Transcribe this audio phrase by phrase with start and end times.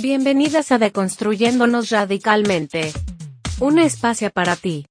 [0.00, 2.92] Bienvenidas a Deconstruyéndonos Radicalmente.
[3.60, 4.88] Un espacio para ti.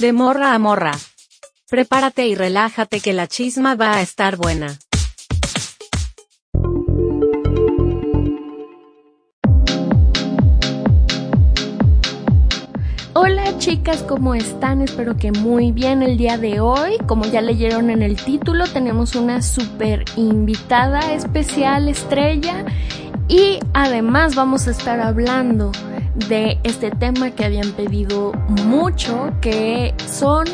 [0.00, 0.90] De morra a morra.
[1.70, 4.76] Prepárate y relájate que la chisma va a estar buena.
[13.14, 14.80] Hola chicas, ¿cómo están?
[14.80, 16.98] Espero que muy bien el día de hoy.
[17.06, 22.64] Como ya leyeron en el título, tenemos una super invitada especial estrella
[23.32, 25.72] y además vamos a estar hablando
[26.28, 28.32] de este tema que habían pedido
[28.66, 30.44] mucho, que son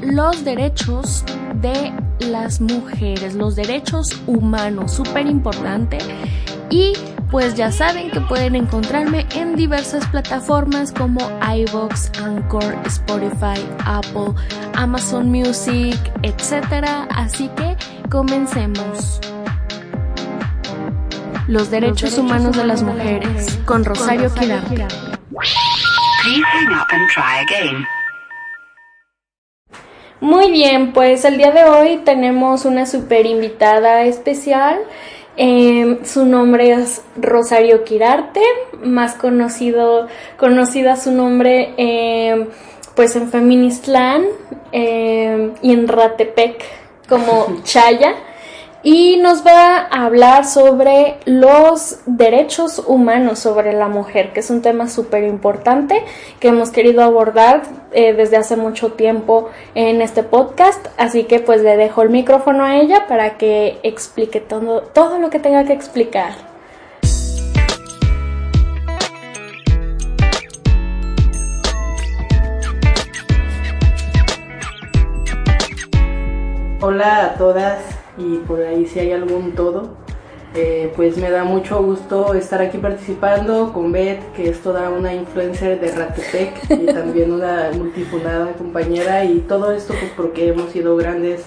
[0.00, 1.22] los derechos
[1.60, 5.98] de las mujeres, los derechos humanos, súper importante.
[6.70, 6.94] Y
[7.30, 11.20] pues ya saben que pueden encontrarme en diversas plataformas como
[11.54, 14.32] iVoox, Anchor, Spotify, Apple,
[14.72, 16.86] Amazon Music, etc.
[17.10, 17.76] Así que
[18.08, 19.20] comencemos.
[21.46, 24.86] Los derechos, humanos, de las mujeres, con Rosario Quirarte.
[30.20, 34.78] Muy bien, pues el día de hoy tenemos una super invitada especial.
[35.36, 38.40] Em, su nombre es Rosario Quirarte,
[38.82, 40.08] más conocido,
[40.38, 42.48] conocida su nombre em,
[42.94, 44.24] pues en Feministland
[44.72, 46.64] em, y en Ratepec
[47.06, 48.14] como Chaya
[48.84, 54.60] y nos va a hablar sobre los derechos humanos sobre la mujer, que es un
[54.60, 56.04] tema súper importante
[56.38, 57.62] que hemos querido abordar
[57.92, 60.86] eh, desde hace mucho tiempo en este podcast.
[60.98, 65.30] Así que pues le dejo el micrófono a ella para que explique todo, todo lo
[65.30, 66.34] que tenga que explicar.
[76.82, 80.04] Hola a todas y por ahí si hay algún todo.
[80.56, 85.12] Eh, pues me da mucho gusto estar aquí participando con Beth, que es toda una
[85.12, 90.96] influencer de Ratepec y también una multifundada compañera y todo esto pues porque hemos sido
[90.96, 91.42] grandes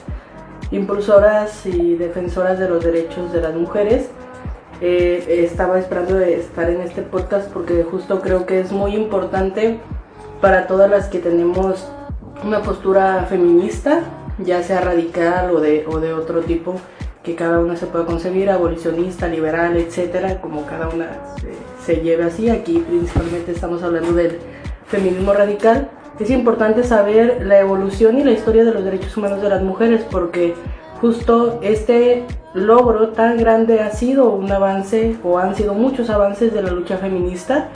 [0.71, 4.09] impulsoras y defensoras de los derechos de las mujeres.
[4.81, 9.79] Eh, estaba esperando estar en este podcast porque justo creo que es muy importante
[10.41, 11.89] para todas las que tenemos
[12.43, 14.01] una postura feminista
[14.39, 16.75] ya sea radical o de, o de otro tipo,
[17.23, 21.09] que cada una se pueda concebir, abolicionista, liberal, etcétera, como cada una
[21.41, 22.49] se, se lleve así.
[22.49, 24.39] Aquí principalmente estamos hablando del
[24.87, 25.89] feminismo radical.
[26.19, 30.03] Es importante saber la evolución y la historia de los derechos humanos de las mujeres
[30.09, 30.55] porque
[30.99, 36.61] justo este logro tan grande ha sido un avance o han sido muchos avances de
[36.63, 37.69] la lucha feminista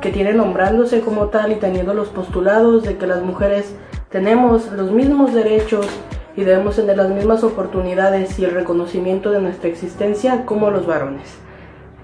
[0.00, 3.74] que tiene nombrándose como tal y teniendo los postulados de que las mujeres
[4.10, 5.86] tenemos los mismos derechos
[6.36, 11.28] y debemos tener las mismas oportunidades y el reconocimiento de nuestra existencia como los varones.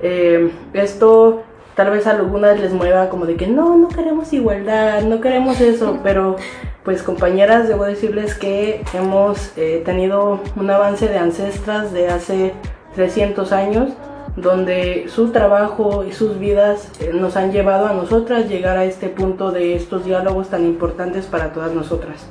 [0.03, 1.43] Eh, esto
[1.75, 5.61] tal vez a algunas les mueva como de que no, no queremos igualdad, no queremos
[5.61, 6.37] eso, pero
[6.85, 12.53] pues compañeras, debo decirles que hemos eh, tenido un avance de ancestras de hace
[12.95, 13.91] 300 años,
[14.37, 19.09] donde su trabajo y sus vidas eh, nos han llevado a nosotras llegar a este
[19.09, 22.27] punto de estos diálogos tan importantes para todas nosotras.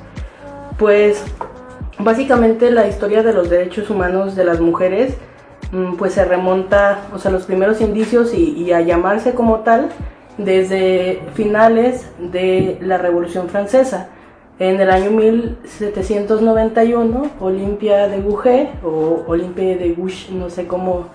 [0.78, 1.24] Pues
[1.98, 5.16] básicamente la historia de los derechos humanos de las mujeres
[5.72, 9.88] mm, pues se remonta, o sea, los primeros indicios y, a llamarse como tal
[10.36, 14.08] desde finales de la Revolución Francesa.
[14.58, 21.08] En el año 1791, Olimpia de Gouges, o Olimpia de Gouges, no sé cómo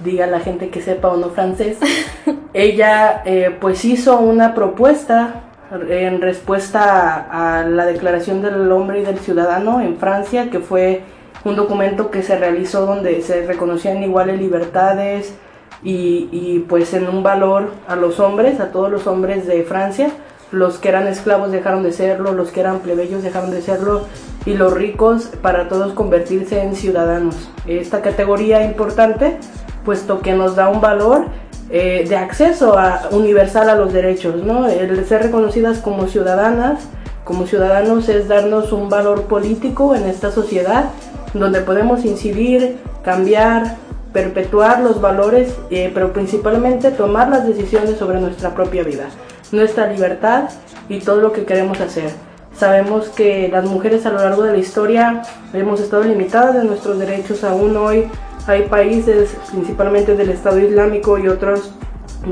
[0.00, 1.78] diga la gente que sepa o no francés,
[2.52, 5.42] ella eh, pues hizo una propuesta
[5.88, 11.02] en respuesta a, la Declaración del Hombre y del Ciudadano en Francia, que fue
[11.44, 15.34] un documento que se realizó donde se reconocían iguales libertades
[15.82, 20.10] y, y pues en un valor a los hombres, a todos los hombres de Francia.
[20.52, 24.06] Los que eran esclavos dejaron de serlo, los que eran plebeyos dejaron de serlo
[24.44, 27.50] y los ricos para todos convertirse en ciudadanos.
[27.66, 29.38] Esta categoría importante
[29.86, 31.26] puesto que nos da un valor
[31.70, 34.68] eh, de acceso a, universal a los derechos, ¿no?
[34.68, 36.86] El ser reconocidas como ciudadanas,
[37.24, 40.90] como ciudadanos es darnos un valor político en esta sociedad
[41.32, 43.76] donde podemos incidir, cambiar,
[44.12, 49.06] perpetuar los valores, eh, pero principalmente tomar las decisiones sobre nuestra propia vida,
[49.52, 50.50] nuestra libertad
[50.88, 52.10] y todo lo que queremos hacer.
[52.56, 55.22] Sabemos que las mujeres a lo largo de la historia
[55.52, 58.08] hemos estado limitadas de nuestros derechos aún hoy
[58.46, 61.72] hay países, principalmente del Estado Islámico y otros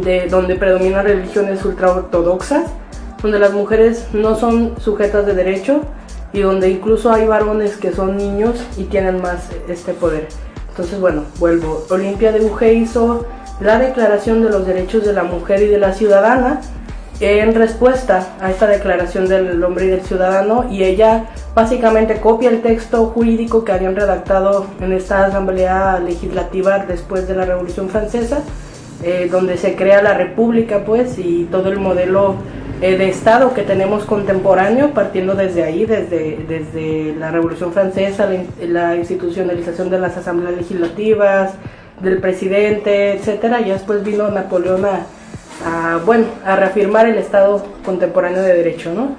[0.03, 2.71] de donde predominan religiones ultraortodoxas,
[3.23, 5.83] donde las mujeres no son sujetas de derecho
[6.33, 10.29] y donde incluso hay varones que son niños y tienen más este poder.
[10.69, 11.87] Entonces, bueno, vuelvo.
[11.91, 13.27] Olimpia de Buje hizo
[13.61, 16.61] la Declaración de los Derechos de la Mujer y de la Ciudadana,
[17.21, 22.61] en respuesta a esta declaración del hombre y del ciudadano y ella básicamente copia el
[22.61, 28.43] texto jurídico que habían redactado en esta asamblea legislativa después de la Revolución Francesa,
[29.03, 32.37] eh, donde se crea la república pues y todo el modelo
[32.83, 38.29] eh, de Estado que tenemos contemporáneo, partiendo desde ahí, desde, desde la Revolución Francesa,
[38.61, 41.53] la, institucionalización de las asambleas legislativas,
[42.03, 44.85] del presidente, etcétera, y después vino Napoleón
[45.65, 49.17] a, bueno, a reafirmar el Estado contemporáneo de derecho, ¿no?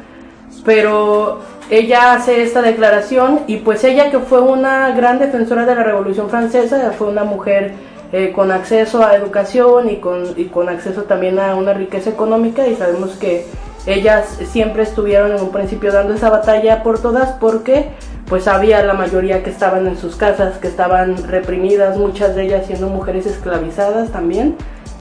[0.63, 5.83] Pero ella hace esta declaración y pues ella que fue una gran defensora de la
[5.83, 7.73] Revolución Francesa, fue una mujer
[8.11, 12.67] eh, con acceso a educación y con, y con acceso también a una riqueza económica
[12.67, 13.45] y sabemos que
[13.85, 17.89] ellas siempre estuvieron en un principio dando esa batalla por todas porque
[18.27, 22.65] pues había la mayoría que estaban en sus casas, que estaban reprimidas, muchas de ellas
[22.65, 24.55] siendo mujeres esclavizadas también.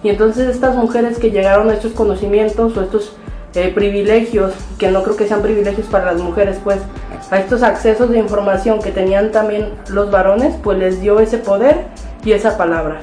[0.05, 3.17] Y entonces estas mujeres que llegaron a estos conocimientos o estos
[3.55, 6.79] eh, privilegios, que no creo que sean privilegios para las mujeres, pues
[7.31, 11.87] a estos accesos de información que tenían también los varones, pues les dio ese poder
[12.23, 13.01] y esa palabra.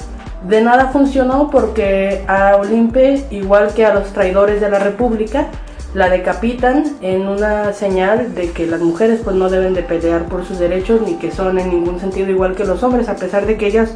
[0.48, 5.48] De nada funcionó porque a Olimpe, igual que a los traidores de la República,
[5.94, 10.44] la decapitan en una señal de que las mujeres pues no deben de pelear por
[10.44, 13.56] sus derechos ni que son en ningún sentido igual que los hombres, a pesar de
[13.56, 13.92] que ellas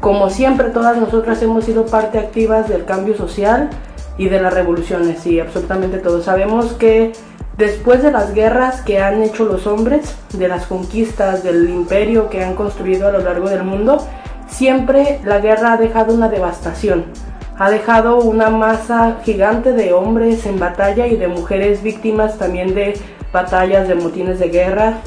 [0.00, 3.70] como siempre, todas nosotras hemos sido parte activas del cambio social
[4.18, 6.24] y de las revoluciones, y absolutamente todos.
[6.24, 7.12] Sabemos que
[7.56, 12.44] después de las guerras que han hecho los hombres, de las conquistas del imperio que
[12.44, 13.98] han construido a lo largo del mundo,
[14.48, 17.04] siempre la guerra ha dejado una devastación.
[17.58, 22.94] Ha dejado una masa gigante de hombres en batalla y de mujeres víctimas también de
[23.32, 24.98] batallas, de motines de guerra.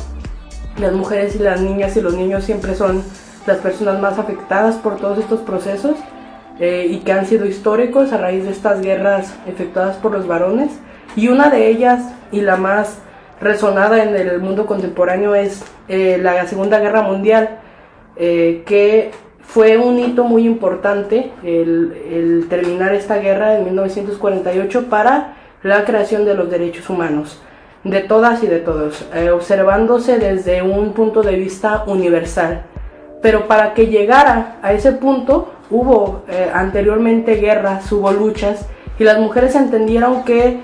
[0.80, 3.04] Las mujeres y las niñas y los niños siempre son
[3.50, 5.96] las personas más afectadas por todos estos procesos
[6.60, 10.80] eh, y que han sido históricos a raíz de estas guerras efectuadas por los varones.
[11.16, 13.00] Y una de ellas, y la más
[13.42, 17.58] resonada en el mundo contemporáneo, es eh, la Segunda Guerra Mundial,
[18.18, 19.12] eh, que
[19.42, 26.24] fue un hito muy importante el, el, terminar esta guerra en 1948 para la creación
[26.24, 27.42] de los derechos humanos,
[27.84, 32.66] de todas y de todos, observándose desde un punto de vista universal.
[33.22, 38.66] Pero para que llegara a ese punto hubo eh, anteriormente guerras, hubo luchas
[38.98, 40.60] y las mujeres entendieron que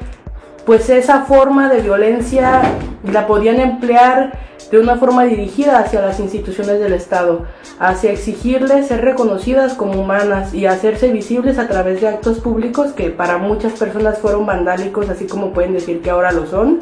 [0.66, 2.62] pues esa forma de violencia
[3.04, 4.34] la podían emplear
[4.72, 7.46] de una forma dirigida hacia las instituciones del Estado,
[7.80, 13.12] hacia exigirles ser reconocidas como humanas y hacerse visibles a través de actos públicos que
[13.12, 16.80] para muchas personas fueron vandálicos, así como pueden decir que ahora lo son,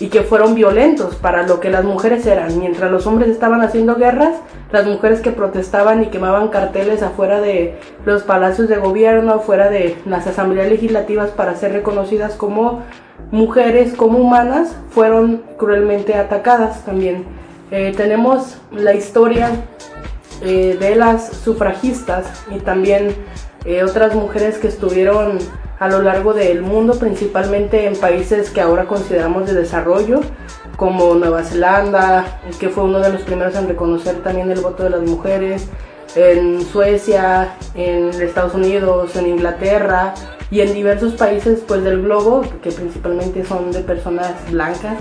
[0.00, 2.58] y que fueron violentos para lo que las mujeres eran.
[2.58, 4.36] Mientras los hombres estaban haciendo guerras,
[4.70, 9.96] las mujeres que protestaban y quemaban carteles afuera de los palacios de gobierno, afuera de
[10.06, 12.82] las asambleas legislativas para ser reconocidas como
[13.30, 17.24] mujeres, como humanas, fueron cruelmente atacadas también.
[17.70, 19.50] Eh, tenemos la historia
[20.40, 23.14] eh, de las sufragistas y también
[23.68, 25.36] eh, otras mujeres que estuvieron
[25.78, 30.20] a lo largo del mundo, principalmente en países que ahora consideramos de desarrollo,
[30.78, 34.90] como Nueva Zelanda, que fue uno de los primeros en reconocer también el voto de
[34.90, 35.68] las mujeres,
[36.16, 40.14] en Suecia, en Estados Unidos, en Inglaterra
[40.50, 44.96] y en diversos países pues, del globo, que principalmente son de personas blancas.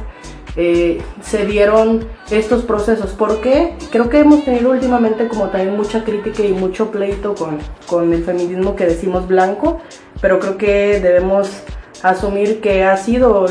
[0.59, 3.11] Eh, se dieron estos procesos.
[3.11, 8.11] porque Creo que hemos tenido últimamente como también mucha crítica y mucho pleito con, con
[8.11, 9.79] el feminismo que decimos blanco,
[10.19, 11.63] pero creo que debemos
[12.03, 13.45] asumir que ha sido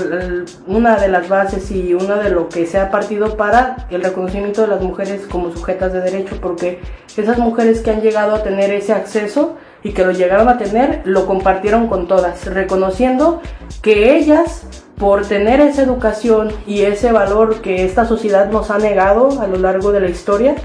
[0.66, 4.62] una de las bases y una de lo que se ha partido para el reconocimiento
[4.62, 6.80] de las mujeres como sujetas de derecho, porque
[7.16, 11.02] esas mujeres que han llegado a tener ese acceso y que lo llegaron a tener,
[11.04, 13.40] lo compartieron con todas, reconociendo
[13.82, 14.66] que ellas
[14.98, 19.58] por tener esa educación y ese valor que esta sociedad nos ha negado a lo
[19.58, 20.56] largo de la historia,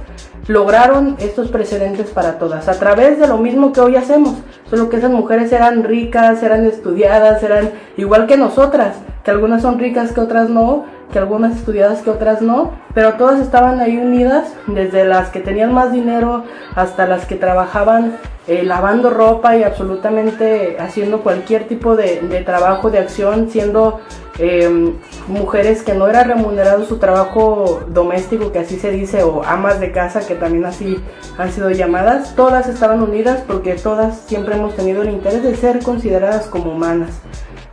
[0.47, 4.35] lograron estos precedentes para todas, a través de lo mismo que hoy hacemos,
[4.69, 9.79] solo que esas mujeres eran ricas, eran estudiadas, eran igual que nosotras, que algunas son
[9.79, 14.53] ricas que otras no, que algunas estudiadas que otras no, pero todas estaban ahí unidas,
[14.67, 16.43] desde las que tenían más dinero
[16.75, 18.17] hasta las que trabajaban
[18.47, 23.99] eh, lavando ropa y absolutamente haciendo cualquier tipo de, trabajo, de acción, siendo
[24.39, 24.93] eh,
[25.31, 29.91] mujeres que no era remunerado su trabajo doméstico, que así se dice, o amas de
[29.91, 30.97] casa, que también así
[31.37, 35.79] han sido llamadas, todas estaban unidas porque todas siempre hemos tenido el interés de ser
[35.79, 37.09] consideradas como humanas.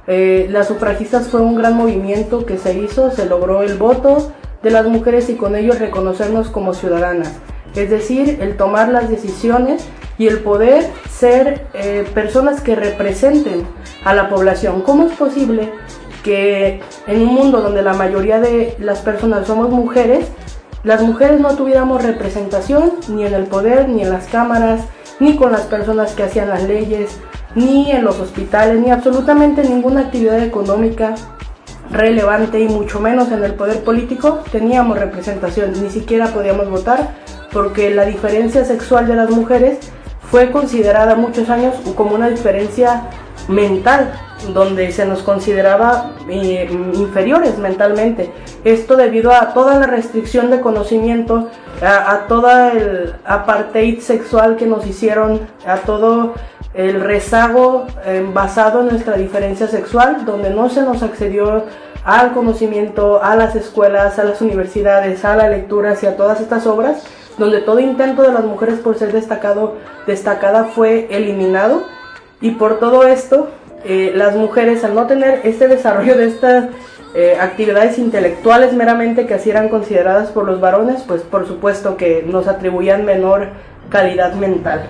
[0.06, 4.70] Eh, las sufragistas fue un gran movimiento que se hizo, se logró el voto de
[4.70, 7.32] las mujeres y con ello reconocernos como ciudadanas.
[7.74, 9.86] Es decir, el tomar las decisiones
[10.16, 13.66] y el poder ser eh, personas que representen
[14.04, 14.82] a la población.
[14.82, 15.70] ¿Cómo es posible
[16.28, 20.26] que en un mundo donde la mayoría de las personas somos mujeres,
[20.84, 24.82] las mujeres no tuviéramos representación ni en el poder, ni en las cámaras,
[25.20, 27.18] ni con las personas que hacían las leyes,
[27.54, 31.14] ni en los hospitales, ni absolutamente ninguna actividad económica
[31.90, 37.08] relevante y mucho menos en el poder político teníamos representación, ni siquiera podíamos votar
[37.54, 39.78] porque la diferencia sexual de las mujeres
[40.30, 43.04] fue considerada muchos años como una diferencia
[43.48, 44.12] mental,
[44.52, 48.30] donde se nos consideraba eh, inferiores mentalmente.
[48.64, 51.48] Esto debido a toda la restricción de conocimiento,
[51.82, 56.34] a, a todo el apartheid sexual que nos hicieron, a todo
[56.74, 61.64] el rezago eh, basado en nuestra diferencia sexual, donde no se nos accedió
[62.04, 66.66] al conocimiento, a las escuelas, a las universidades, a la lectura y a todas estas
[66.66, 67.04] obras,
[67.36, 69.76] donde todo intento de las mujeres por ser destacado,
[70.06, 71.82] destacada fue eliminado
[72.40, 73.48] y por todo esto
[73.84, 76.66] eh, las mujeres al no tener este desarrollo de estas
[77.14, 82.22] eh, actividades intelectuales meramente que así eran consideradas por los varones, pues por supuesto que
[82.26, 83.48] nos atribuían menor
[83.88, 84.86] calidad mental.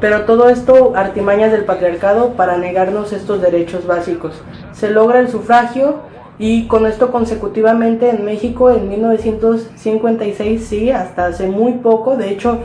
[0.00, 4.42] Pero todo esto artimañas del patriarcado para negarnos estos derechos básicos.
[4.72, 6.00] Se logra el sufragio
[6.38, 12.60] y con esto consecutivamente en México en 1956, sí, hasta hace muy poco, de hecho,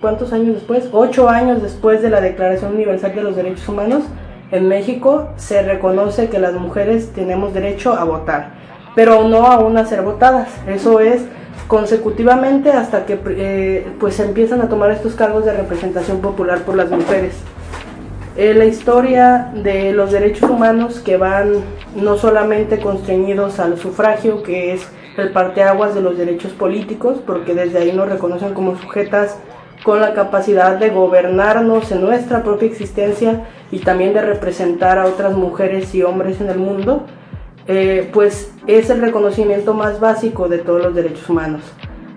[0.00, 0.88] ¿cuántos años después?
[0.92, 4.04] Ocho años después de la Declaración Universal de los Derechos Humanos,
[4.50, 8.52] en México se reconoce que las mujeres tenemos derecho a votar,
[8.94, 10.48] pero no aún a ser votadas.
[10.68, 11.22] Eso es
[11.66, 16.90] consecutivamente hasta que eh, pues empiezan a tomar estos cargos de representación popular por las
[16.90, 17.34] mujeres.
[18.36, 21.54] Eh, la historia de los derechos humanos que van
[21.96, 27.78] no solamente constreñidos al sufragio, que es el parteaguas de los derechos políticos, porque desde
[27.78, 29.38] ahí nos reconocen como sujetas
[29.82, 35.34] con la capacidad de gobernarnos en nuestra propia existencia y también de representar a otras
[35.34, 37.04] mujeres y hombres en el mundo,
[37.68, 41.62] eh, pues es el reconocimiento más básico de todos los derechos humanos.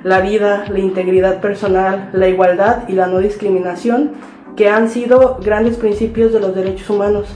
[0.03, 4.12] La vida, la integridad personal, la igualdad y la no discriminación,
[4.56, 7.27] que han sido grandes principios de los derechos humanos.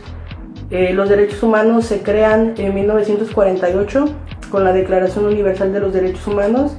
[0.70, 4.06] Eh, los derechos humanos se crean en 1948
[4.54, 6.74] con la Declaración Universal de los Derechos Humanos,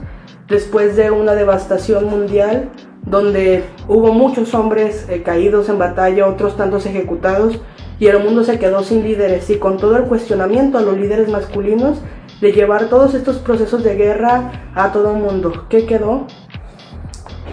[0.46, 2.68] después de una devastación mundial
[3.02, 7.58] donde hubo muchos hombres eh, caídos en batalla, otros tantos ejecutados,
[7.98, 11.28] y el mundo se quedó sin líderes y con todo el cuestionamiento a los líderes
[11.28, 11.98] masculinos
[12.40, 15.66] de llevar todos estos procesos de guerra a todo el mundo.
[15.68, 16.28] ¿Qué quedó?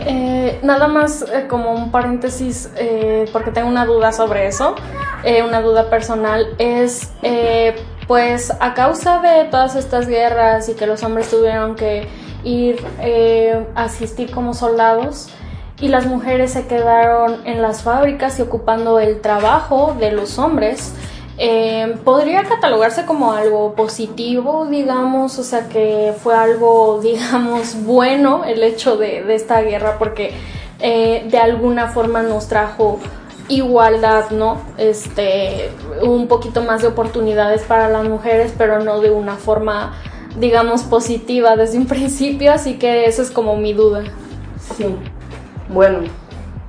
[0.06, 4.76] Eh, nada más eh, como un paréntesis, eh, porque tengo una duda sobre eso,
[5.48, 7.12] una duda personal, es
[8.12, 12.10] pues a causa de todas estas guerras y que los hombres tuvieron que
[12.44, 12.84] ir
[13.74, 15.30] a asistir como soldados,
[15.80, 20.94] y las mujeres se quedaron en las fábricas y ocupando el trabajo de los hombres.
[21.38, 28.62] Eh, podría catalogarse como algo positivo, digamos, o sea que fue algo, digamos, bueno el
[28.62, 30.34] hecho de, esta guerra porque
[30.82, 33.00] eh, de alguna forma nos trajo
[33.48, 34.62] igualdad, ¿no?
[34.78, 35.70] Este,
[36.02, 39.94] un poquito más de oportunidades para las mujeres, pero no de una forma,
[40.40, 44.04] digamos, positiva desde un principio, así que esa es como mi duda.
[44.76, 44.96] Sí,
[45.70, 46.00] bueno,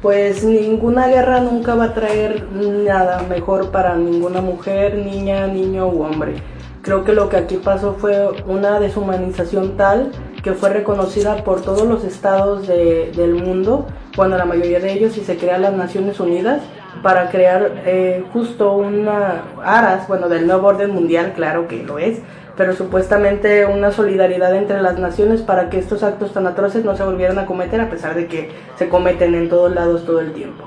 [0.03, 6.03] pues ninguna guerra nunca va a traer nada mejor para ninguna mujer, niña, niño u
[6.03, 6.43] hombre.
[6.83, 10.11] Creo que lo que aquí pasó fue una deshumanización tal
[10.43, 15.21] que fue reconocida por todos los estados del mundo, cuando la mayoría de ellos y
[15.25, 16.61] se crean las Naciones Unidas
[17.03, 22.19] para crear eh, justo una aras, bueno, del nuevo orden mundial, claro que lo es,
[22.57, 27.03] pero supuestamente una solidaridad entre las naciones para que estos actos tan atroces no se
[27.03, 30.65] volvieran a cometer a pesar de que se cometen en todos lados todo el tiempo.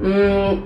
[0.00, 0.60] Mm,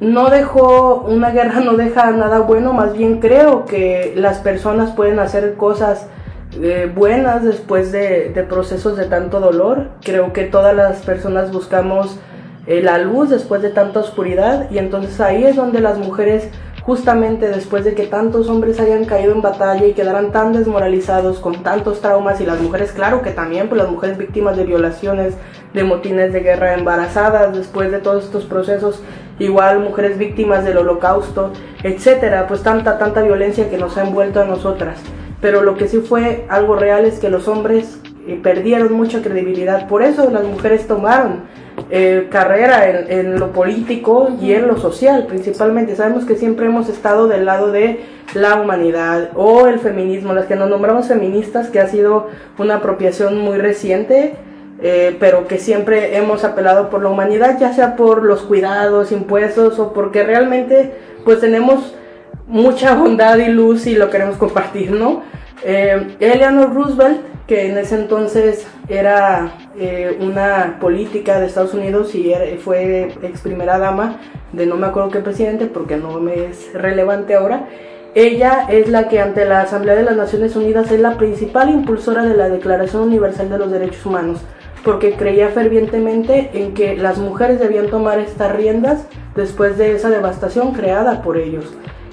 [0.00, 5.18] no dejó, una guerra no deja nada bueno, más bien creo que las personas pueden
[5.18, 6.06] hacer cosas
[6.60, 9.88] eh, buenas después de, procesos de tanto dolor.
[10.02, 12.18] Creo que todas las personas buscamos
[12.66, 16.48] eh, la luz después de tanta oscuridad y entonces ahí es donde las mujeres
[16.82, 21.62] justamente después de que tantos hombres hayan caído en batalla y quedaran tan desmoralizados con
[21.62, 25.34] tantos traumas y las mujeres, claro que también, pues las mujeres víctimas de violaciones,
[25.74, 29.02] de motines de guerra, embarazadas después de todos estos procesos,
[29.38, 34.46] igual mujeres víctimas del holocausto, etcétera, pues tanta, tanta violencia que nos ha envuelto a
[34.46, 34.98] nosotras.
[35.40, 39.88] Pero lo que sí fue algo real es que los hombres eh, perdieron mucha credibilidad,
[39.88, 41.42] por eso las mujeres tomaron
[41.90, 45.96] eh, carrera en, lo político y en lo social principalmente.
[45.96, 48.00] Sabemos que siempre hemos estado del lado de
[48.34, 52.26] la humanidad o el feminismo, las que nos nombramos feministas, que ha sido
[52.58, 54.34] una apropiación muy reciente,
[54.82, 59.78] eh, pero que siempre hemos apelado por la humanidad, ya sea por los cuidados, impuestos
[59.78, 60.92] o porque realmente
[61.24, 61.94] pues tenemos
[62.48, 65.22] mucha bondad y luz y lo queremos compartir, ¿no?
[65.64, 72.34] Eh, Eleanor Roosevelt, que en ese entonces era eh, una política de Estados Unidos y
[72.62, 74.18] fue ex primera dama
[74.52, 77.68] de no me acuerdo qué presidente porque no me es relevante ahora,
[78.14, 82.24] ella es la que ante la Asamblea de las Naciones Unidas es la principal impulsora
[82.24, 84.40] de la Declaración Universal de los Derechos Humanos,
[84.84, 90.72] porque creía fervientemente en que las mujeres debían tomar estas riendas después de esa devastación
[90.72, 91.66] creada por ellos.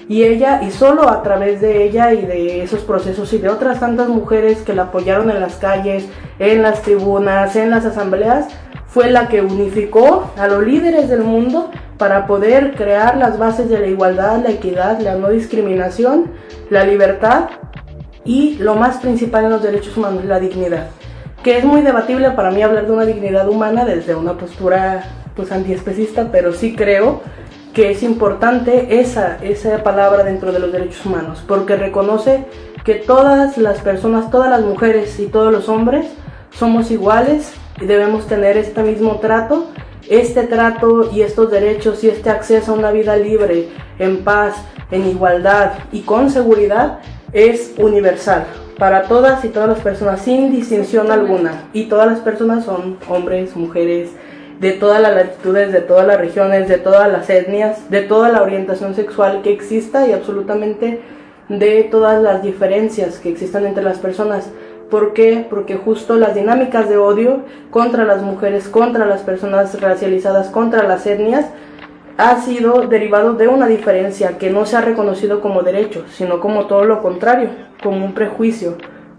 [0.07, 3.79] Y ella, y solo a través de ella y de esos procesos y de otras
[3.79, 6.07] tantas mujeres que la apoyaron en las calles,
[6.37, 8.47] en las tribunas, en las asambleas,
[8.87, 13.79] fue la que unificó a los líderes del mundo para poder crear las bases de
[13.79, 16.31] la igualdad, la equidad, la no discriminación,
[16.69, 17.49] la libertad
[18.23, 20.87] y lo más principal en los derechos humanos, la dignidad.
[21.43, 25.03] Que es muy debatible para mí hablar de una dignidad humana desde una postura
[25.35, 27.21] pues antiespecista, pero sí creo
[27.75, 32.45] que es importante esa, esa palabra dentro de los derechos humanos, porque reconoce
[32.83, 36.07] que todas las personas, todas las mujeres y todos los hombres
[36.51, 39.67] somos iguales y debemos tener este mismo trato
[40.09, 44.55] este trato y estos derechos y este acceso a una vida libre, en paz,
[44.91, 46.99] en igualdad y con seguridad
[47.33, 48.45] es universal
[48.77, 51.69] para todas y todas las personas sin distinción alguna.
[51.73, 54.11] Y todas las personas son hombres, mujeres,
[54.59, 58.41] de todas las latitudes, de todas las regiones, de todas las etnias, de toda la
[58.41, 61.01] orientación sexual que exista y absolutamente
[61.49, 64.49] de todas las diferencias que existan entre las personas.
[64.89, 65.45] ¿Por qué?
[65.49, 71.05] Porque justo las dinámicas de odio contra las mujeres, contra las personas racializadas, contra las
[71.05, 71.47] etnias,
[72.17, 76.65] ha sido derivado de una diferencia que no se ha reconocido como derecho, sino como
[76.67, 77.49] todo lo contrario,
[77.83, 78.77] como un prejuicio,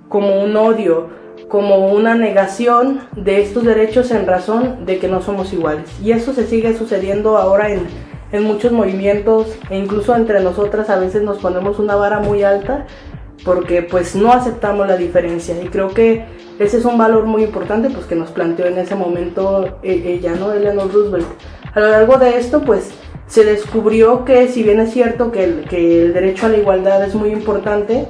[0.08, 1.08] como un odio,
[1.48, 5.88] como una negación de estos derechos en razón de que no somos iguales.
[6.02, 7.86] Y eso se sigue sucediendo ahora en,
[8.32, 12.86] en muchos movimientos e incluso entre nosotras a veces nos ponemos una vara muy alta
[13.44, 16.24] porque pues no aceptamos la diferencia y creo que
[16.58, 20.34] ese es un valor muy importante pues que nos planteó en ese momento e, ella,
[20.34, 20.52] ¿no?
[20.52, 21.26] Eleanor Roosevelt.
[21.72, 22.90] A lo largo de esto pues
[23.28, 27.04] se descubrió que si bien es cierto que el, que el derecho a la igualdad
[27.04, 28.08] es muy importante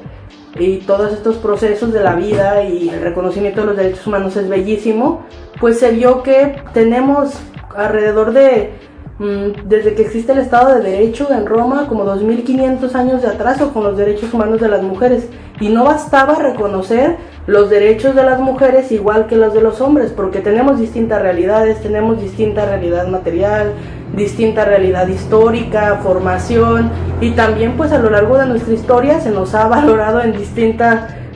[0.58, 4.48] y todos estos procesos de la vida y el reconocimiento de los derechos humanos es
[4.48, 5.26] bellísimo,
[5.60, 7.34] pues se vio que tenemos
[7.74, 8.72] alrededor de
[9.18, 13.72] Mm, desde que existe el Estado de Derecho en Roma, como 2500 años de atraso
[13.72, 15.28] con los derechos humanos de las mujeres.
[15.58, 17.16] Y no bastaba reconocer
[17.46, 21.80] los derechos de las mujeres igual que los de los hombres, porque tenemos distintas realidades,
[21.80, 23.72] tenemos distinta realidad material,
[24.14, 29.54] distinta realidad histórica, formación, y también pues a lo largo de nuestra historia se nos
[29.54, 30.84] ha valorado en distinto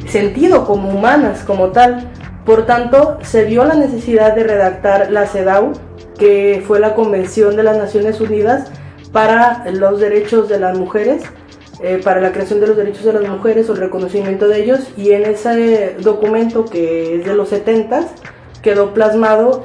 [0.07, 2.09] sentido como humanas, como tal.
[2.45, 5.73] Por tanto, se vio la necesidad de redactar la CEDAW,
[6.19, 8.71] que fue la Convención de las Naciones Unidas
[9.13, 11.23] para los derechos de las mujeres,
[11.83, 14.81] eh, para la creación de los derechos de las mujeres o el reconocimiento de ellos,
[14.97, 18.07] y en ese documento que es de los 70
[18.63, 19.65] quedó plasmado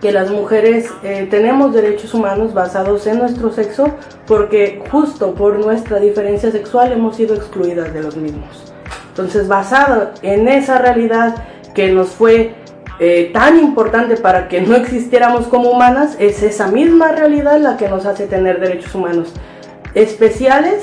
[0.00, 3.90] que las mujeres eh, tenemos derechos humanos basados en nuestro sexo
[4.26, 8.72] porque justo por nuestra diferencia sexual hemos sido excluidas de los mismos.
[9.10, 12.54] Entonces, basado en esa realidad que nos fue
[12.98, 17.88] eh, tan importante para que no existiéramos como humanas, es esa misma realidad la que
[17.88, 19.32] nos hace tener derechos humanos.
[19.94, 20.82] Especiales,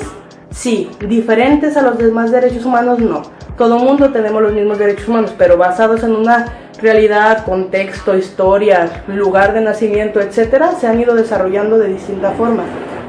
[0.51, 3.21] sí, diferentes a los demás derechos humanos, no.
[3.57, 9.53] Todo mundo tenemos los mismos derechos humanos, pero basados en una realidad, contexto, historia, lugar
[9.53, 12.63] de nacimiento, etcétera, se han ido desarrollando de distinta forma.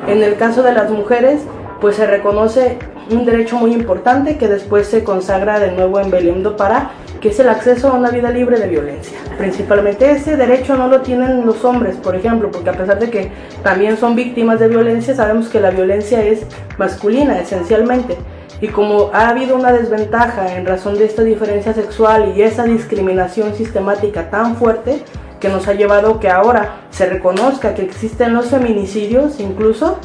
[0.07, 1.43] En el caso de las mujeres,
[1.81, 2.79] pues se reconoce
[3.11, 6.91] un derecho muy importante que después se consagra de nuevo en Belém do Pará,
[7.21, 9.19] que es el acceso a una vida libre de violencia.
[9.37, 13.31] Principalmente ese derecho no lo tienen los hombres, por ejemplo, porque a pesar de que
[13.63, 16.43] también son víctimas de violencia, sabemos que la violencia es
[16.77, 18.17] masculina esencialmente.
[18.61, 23.55] Y como ha habido una desventaja en razón de esta diferencia sexual y esa discriminación
[23.55, 25.03] sistemática tan fuerte,
[25.41, 29.99] que nos ha llevado que ahora se reconozca que existen los feminicidios incluso,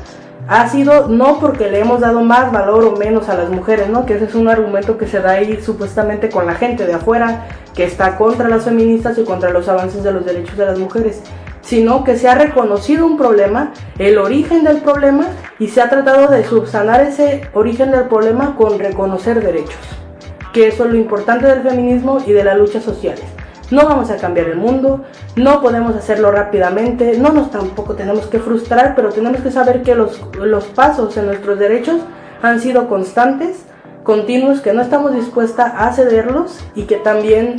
[0.47, 4.05] ha sido no porque le hemos dado más valor o menos a las mujeres, ¿no?
[4.05, 7.45] Que ese es un argumento que se da ahí supuestamente con la gente de afuera
[7.73, 11.21] que está contra las feministas y contra los avances de los derechos de las mujeres,
[11.61, 15.27] sino que se ha reconocido un problema, el origen del problema
[15.59, 19.79] y se ha tratado de subsanar ese origen del problema con reconocer derechos,
[20.51, 23.23] que eso es lo importante del feminismo y de las luchas sociales.
[23.71, 25.03] No vamos a cambiar el mundo,
[25.35, 29.95] no podemos hacerlo rápidamente, no nos tampoco tenemos que frustrar, pero tenemos que saber que
[29.95, 32.01] los, los pasos en nuestros derechos
[32.41, 33.63] han sido constantes,
[34.03, 37.55] continuos, que no estamos dispuestas a cederlos y que también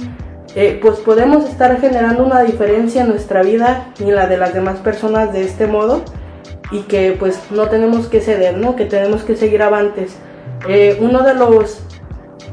[0.55, 4.55] eh, pues podemos estar generando una diferencia en nuestra vida y en la de las
[4.55, 6.03] demás personas de este modo
[6.71, 8.77] y que pues no tenemos que ceder, ¿no?
[8.77, 10.15] que tenemos que seguir avantes.
[10.69, 11.81] Eh, uno de los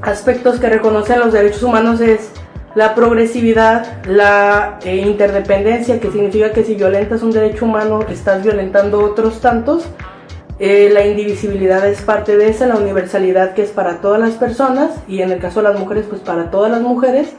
[0.01, 2.30] aspectos que reconocen los derechos humanos es
[2.75, 9.03] la progresividad, la eh, interdependencia, que significa que si violentas un derecho humano estás violentando
[9.03, 9.85] otros tantos.
[10.59, 14.91] Eh, la indivisibilidad es parte de esa, la universalidad que es para todas las personas
[15.07, 17.33] y en el caso de las mujeres pues para todas las mujeres.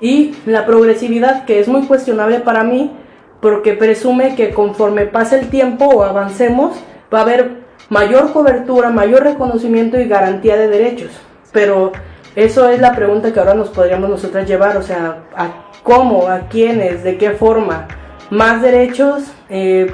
[0.00, 2.92] Y la progresividad que es muy cuestionable para mí
[3.40, 6.76] porque presume que conforme pase el tiempo o avancemos
[7.12, 7.50] va a haber
[7.88, 11.10] mayor cobertura, mayor reconocimiento y garantía de derechos.
[11.52, 11.92] Pero
[12.36, 15.48] eso es la pregunta que ahora nos podríamos nosotras llevar, o sea, ¿a
[15.82, 17.88] cómo, a quiénes, de qué forma?
[18.30, 19.92] Más derechos, eh,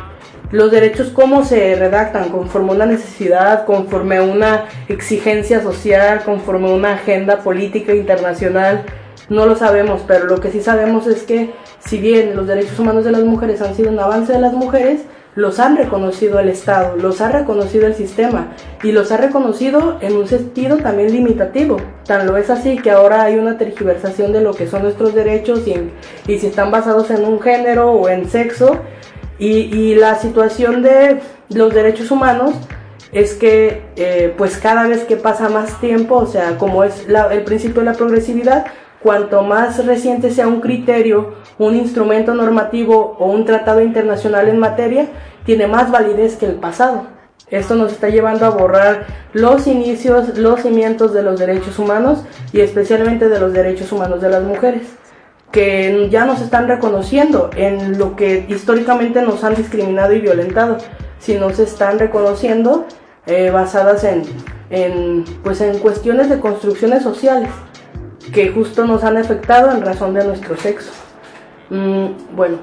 [0.50, 6.68] los derechos cómo se redactan, conforme a una necesidad, conforme a una exigencia social, conforme
[6.68, 8.84] a una agenda política internacional,
[9.28, 13.04] no lo sabemos, pero lo que sí sabemos es que si bien los derechos humanos
[13.04, 15.00] de las mujeres han sido un avance de las mujeres,
[15.36, 18.48] los han reconocido el Estado, los ha reconocido el sistema
[18.82, 21.76] y los ha reconocido en un sentido también limitativo.
[22.06, 25.68] Tan lo es así que ahora hay una tergiversación de lo que son nuestros derechos
[25.68, 25.74] y,
[26.26, 28.80] y si están basados en un género o en sexo.
[29.38, 31.20] Y, la situación de
[31.50, 32.54] los derechos humanos
[33.12, 37.44] es que eh, pues cada vez que pasa más tiempo, o sea, como es el
[37.44, 38.64] principio de la progresividad,
[39.02, 45.06] cuanto más reciente sea un criterio, un instrumento normativo o un tratado internacional en materia,
[45.44, 47.06] tiene más validez que el pasado.
[47.48, 52.60] Esto nos está llevando a borrar los inicios, los cimientos de los derechos humanos y
[52.60, 54.82] especialmente de los derechos humanos de las mujeres,
[55.52, 60.78] que ya nos están reconociendo en lo que históricamente nos han discriminado y violentado,
[61.20, 62.84] si se están reconociendo
[63.26, 64.24] eh, basadas en,
[64.70, 67.50] en, pues en cuestiones de construcciones sociales
[68.32, 70.92] que justo nos han afectado en razón de nuestro sexo.
[71.70, 72.58] Mm, bueno,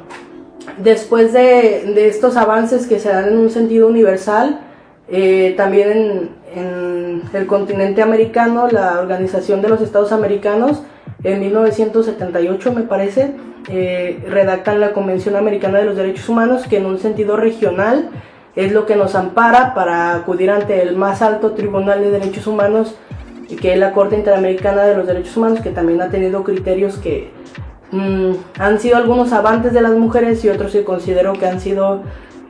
[0.78, 4.60] después de, estos avances que se dan en un sentido universal,
[5.10, 10.84] eh, también en, el continente americano, la Organización de los Estados Americanos,
[11.23, 13.32] en 1978 me parece,
[13.69, 18.10] eh, redactan la Convención Americana de los Derechos Humanos, que en un sentido regional
[18.56, 22.95] es lo que nos ampara para acudir ante el más alto Tribunal de Derechos Humanos,
[23.47, 27.32] que es la Corte Interamericana de los Derechos Humanos, que también ha tenido criterios que
[27.93, 32.01] Mm, han sido algunos avances de las mujeres y otros que considero que han sido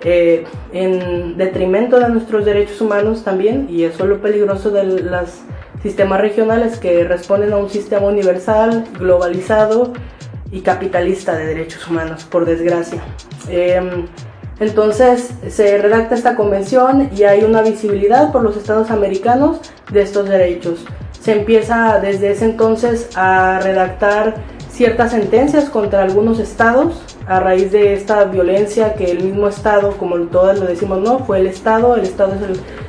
[0.02, 5.42] eh, en detrimento de nuestros derechos humanos también y eso es lo peligroso de los
[5.82, 9.92] sistemas regionales que responden a un sistema universal, globalizado
[10.50, 13.04] y capitalista de derechos humanos, por desgracia.
[13.50, 14.06] Em,
[14.60, 19.60] entonces se redacta esta convención y hay una visibilidad por los estados americanos
[19.92, 20.86] de estos derechos.
[21.20, 24.36] Se empieza desde ese entonces a redactar
[24.70, 30.18] ciertas sentencias contra algunos estados a raíz de esta violencia que el mismo estado, como
[30.28, 32.42] todos lo decimos, no, fue el estado, el estado es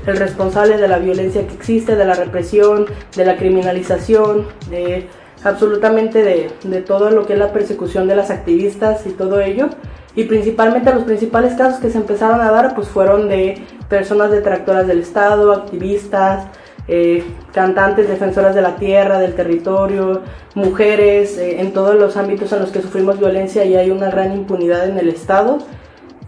[0.09, 5.09] el, responsable de la violencia que existe, de la represión, de la criminalización, de
[5.44, 9.68] absolutamente de, de todo lo que es la persecución de las activistas y todo ello.
[10.16, 14.87] Y principalmente los principales casos que se empezaron a dar pues fueron de personas detractoras
[14.87, 16.46] del Estado, activistas,
[16.87, 20.20] eh, cantantes defensoras de la tierra, del territorio,
[20.55, 24.33] mujeres, eh, en todos los ámbitos en los que sufrimos violencia y hay una gran
[24.33, 25.59] impunidad en el Estado.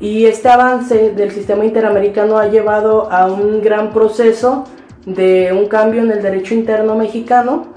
[0.00, 4.64] Y este avance del sistema interamericano ha llevado a un gran proceso
[5.06, 7.68] de un cambio en el derecho interno mexicano,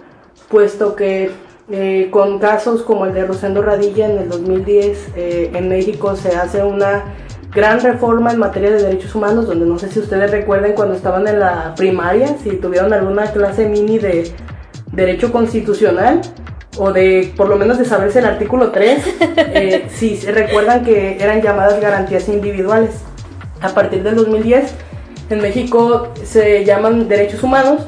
[0.49, 1.29] puesto que
[1.71, 6.63] eh, con casos como el de Rosendo Radilla en el 2010 en México se hace
[6.63, 7.03] una
[7.53, 11.27] gran reforma en materia de derechos humanos, donde no sé si ustedes recuerden cuando estaban
[11.27, 14.31] en la primaria, si tuvieron alguna clase mini de
[14.91, 16.21] derecho constitucional
[16.77, 19.03] o de por lo menos de saberse el artículo 3,
[19.37, 22.91] eh, si recuerdan que eran llamadas garantías individuales.
[23.61, 24.73] A partir del 2010
[25.31, 27.81] en México se llaman derechos humanos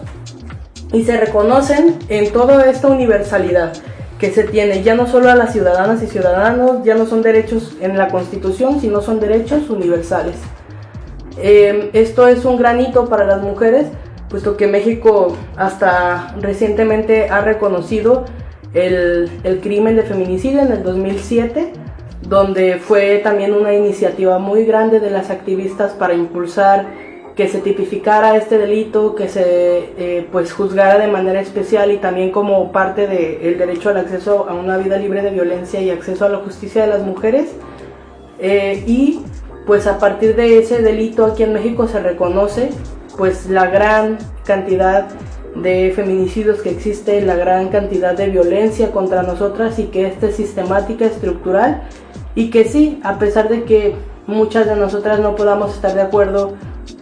[0.94, 3.74] y se reconocen en toda esta universalidad
[4.20, 7.76] que se tiene ya no solo a las ciudadanas y ciudadanos, ya no son derechos
[7.82, 10.36] en la Constitución, sino son derechos universales.
[11.42, 13.88] Em, esto es un granito para las mujeres,
[14.30, 18.26] puesto que México hasta recientemente ha reconocido
[18.76, 21.74] el, el crimen de feminicidio en el 2007,
[22.22, 26.86] donde fue también una iniciativa muy grande de las activistas para impulsar
[27.36, 32.32] que se tipificara este delito, que se eh, pues juzgara de manera especial y también
[32.32, 36.30] como parte del derecho al acceso a una vida libre de violencia y acceso a
[36.30, 37.52] la justicia de las mujeres.
[38.40, 39.22] Eh, y
[39.66, 42.72] pues a partir de ese delito aquí en México se reconoce
[43.18, 45.08] pues la gran cantidad
[45.56, 50.36] de feminicidios que existe, la gran cantidad de violencia contra nosotras y que esta es
[50.36, 51.84] sistemática, estructural
[52.36, 53.96] y que sí, a pesar de que
[54.28, 56.54] muchas de nosotras no podamos estar de acuerdo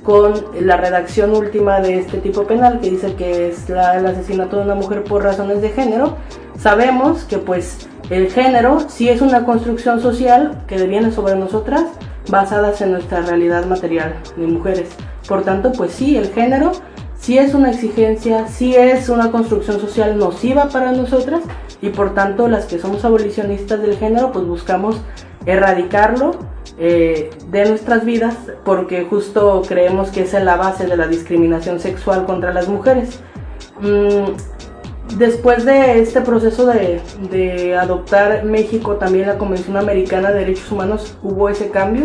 [0.10, 4.63] con la redacción última de este tipo penal que dice que es el asesinato de
[4.63, 6.17] una mujer por razones de género,
[6.58, 11.84] sabemos que pues el género sí es una construcción social que viene sobre nosotras
[12.28, 14.89] basadas en nuestra realidad material de mujeres.
[15.28, 16.72] Por tanto, pues sí, el género
[17.19, 21.41] sí es una exigencia, sí es una construcción social nociva para nosotras
[21.84, 25.00] y por tanto las que somos abolicionistas del género pues buscamos
[25.45, 26.32] erradicarlo
[26.80, 31.80] eh, de nuestras vidas porque justo creemos que esa es la base de la discriminación
[31.80, 33.20] sexual contra las mujeres.
[33.82, 40.72] Mm, después de este proceso de, de, adoptar México también la Convención Americana de Derechos
[40.72, 42.04] Humanos hubo ese cambio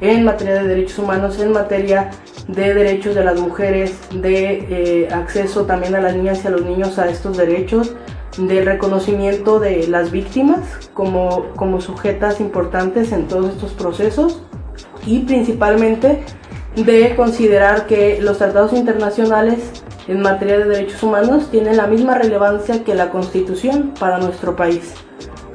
[0.00, 2.10] en materia de derechos humanos, en materia
[2.48, 6.62] de derechos de las mujeres, de eh, acceso también a las niñas y a los
[6.62, 7.94] niños a estos derechos,
[8.36, 10.60] del reconocimiento de las víctimas
[10.92, 14.42] como, como sujetas importantes en todos estos procesos
[15.06, 16.24] y principalmente
[16.76, 19.60] de considerar que los tratados internacionales
[20.08, 24.94] en materia de derechos humanos tienen la misma relevancia que la Constitución para nuestro país.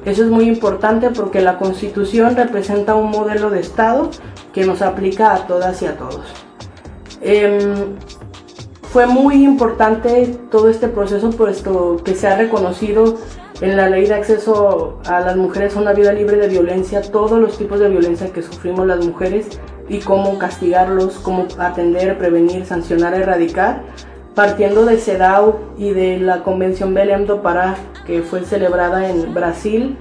[0.06, 4.10] Eso es muy importante porque la Constitución representa un modelo de Estado
[4.54, 6.26] que nos aplica a todas y a todos.
[7.22, 7.96] Em,
[8.92, 13.18] fue muy importante todo este proceso puesto que se ha reconocido
[13.62, 17.40] en la ley de acceso a las mujeres a una vida libre de violencia, todos
[17.40, 23.14] los tipos de violencia que sufrimos las mujeres y cómo castigarlos, cómo atender, prevenir, sancionar,
[23.14, 23.84] erradicar,
[24.34, 27.76] partiendo de CEDAW y de la Convención Belém do Pará,
[28.08, 29.98] que fue celebrada en Brasil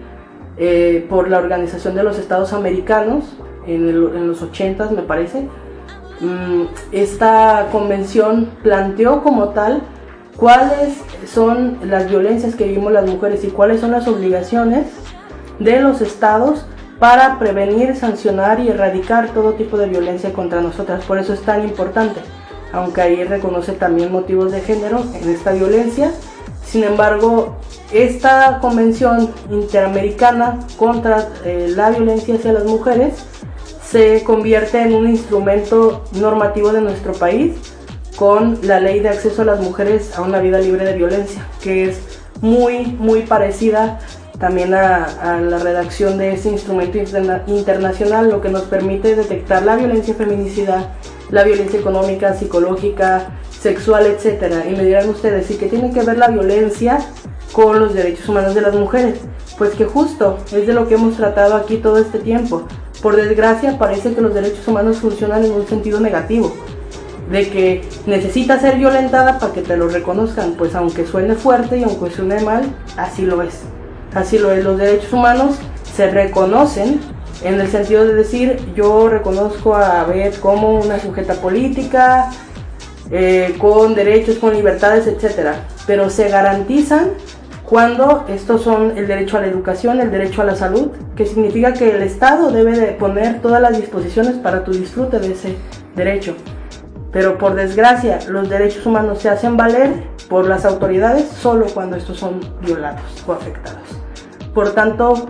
[0.57, 5.47] eh, por la Organización de los Estados Americanos en, en los 80 me parece
[6.93, 9.83] esta convención planteó como tal
[10.37, 14.87] cuáles son las violencias que vivimos las mujeres y cuáles son las obligaciones
[15.59, 16.65] de los estados
[16.99, 21.05] para prevenir, sancionar y erradicar todo tipo de violencia contra nosotras.
[21.05, 22.21] Por eso es tan importante,
[22.73, 26.13] aunque ahí reconoce también motivos de género en esta violencia.
[26.65, 27.57] Sin embargo,
[27.93, 33.25] esta convención interamericana contra eh, la violencia hacia las mujeres
[33.91, 37.55] se convierte en un instrumento normativo de nuestro país
[38.17, 41.85] con la ley de acceso a las mujeres a una vida libre de violencia, que
[41.85, 41.99] es
[42.41, 43.99] muy, muy parecida
[44.39, 46.99] también a, la redacción de ese instrumento
[47.47, 50.95] internacional, lo que nos permite detectar la violencia feminicida,
[51.31, 54.65] la violencia económica, psicológica, sexual, etc.
[54.69, 56.99] Y me dirán ustedes, ¿y qué tiene que ver la violencia
[57.53, 59.19] con los derechos humanos de las mujeres?
[59.59, 62.63] Pues que justo es de lo que hemos tratado aquí todo este tiempo.
[63.03, 66.53] Por desgracia, parece que los derechos humanos funcionan en un sentido negativo,
[67.31, 71.85] de que necesitas ser violentada para que te lo reconozcan, pues aunque suene fuerte y
[71.85, 72.65] aunque suene mal,
[72.97, 73.63] así lo es.
[74.15, 75.57] Así lo es, los derechos humanos
[75.95, 77.01] se reconocen
[77.43, 82.31] en el sentido de decir yo reconozco a Beth como una sujeta política,
[83.11, 85.55] eh, con derechos, con libertades, etc.
[85.87, 87.11] Pero se garantizan
[87.69, 91.75] cuando estos son el derecho a la educación, el derecho a la salud, que significa
[91.75, 95.55] que el Estado debe de poner todas las disposiciones para tu disfrute de ese
[95.95, 96.35] derecho.
[97.13, 99.91] Pero por desgracia, los derechos humanos se hacen valer
[100.31, 103.87] por las autoridades solo cuando estos son violados o afectados.
[104.55, 105.29] Por tanto,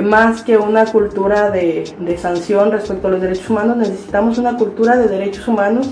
[0.00, 4.96] más que una cultura de, de sanción respecto a los derechos humanos, necesitamos una cultura
[4.96, 5.90] de derechos humanos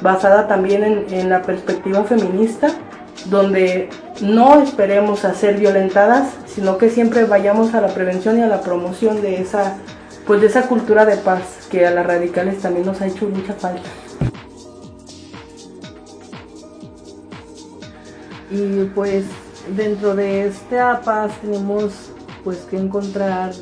[0.00, 2.68] basada también en, en la perspectiva feminista
[3.26, 8.46] donde no esperemos a ser violentadas, sino que siempre vayamos a la prevención y a
[8.46, 9.76] la promoción de esa,
[10.26, 13.54] pues de esa cultura de paz que a las radicales también nos ha hecho mucha
[13.54, 13.88] falta.
[18.50, 19.24] Y pues
[19.76, 22.10] dentro de esta paz tenemos
[22.44, 23.52] pues que encontrar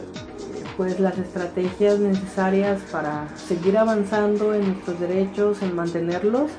[0.77, 6.51] pues las estrategias necesarias para seguir avanzando en nuestros derechos, en mantenerlos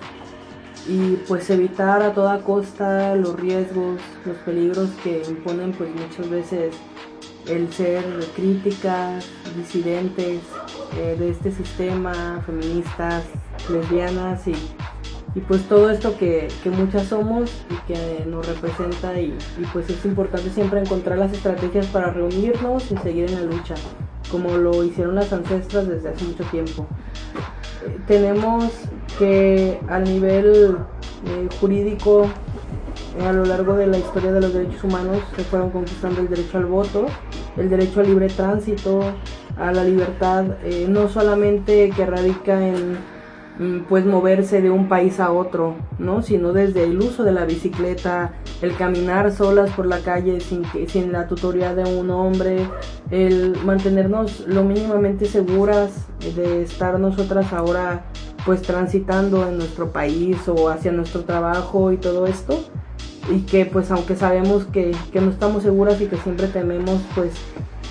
[0.88, 6.76] y pues evitar a toda costa los riesgos, los peligros que imponen pues muchas veces
[7.48, 8.04] el ser
[8.36, 10.42] críticas, disidentes
[10.98, 13.26] eh, de este sistema, feministas,
[13.70, 14.56] lesbianas y,
[15.48, 20.50] pues todo esto que, muchas somos y que nos representa y, y, pues es importante
[20.50, 23.76] siempre encontrar las estrategias para reunirnos y seguir en la lucha,
[24.32, 26.88] como lo hicieron las ancestras desde hace mucho tiempo
[28.08, 28.72] tenemos
[29.18, 30.78] que a nivel
[31.26, 32.28] eh, jurídico
[33.20, 36.30] eh, a lo largo de la historia de los derechos humanos se fueron conquistando el
[36.30, 37.06] derecho al voto,
[37.58, 39.02] el derecho al libre tránsito,
[39.58, 42.98] a la libertad, eh, no solamente que radica en
[43.90, 46.22] pues moverse de un país a otro, ¿no?
[46.22, 50.88] Sino desde el uso de la bicicleta, el caminar solas por la calle sin, que,
[50.88, 52.68] sin la tutoría de un hombre,
[53.10, 58.06] el mantenernos lo mínimamente seguras de estar nosotras ahora
[58.46, 62.60] pues transitando en nuestro país o hacia nuestro trabajo y todo esto
[63.30, 67.34] y que pues aunque sabemos que, que no estamos seguras y que siempre tememos pues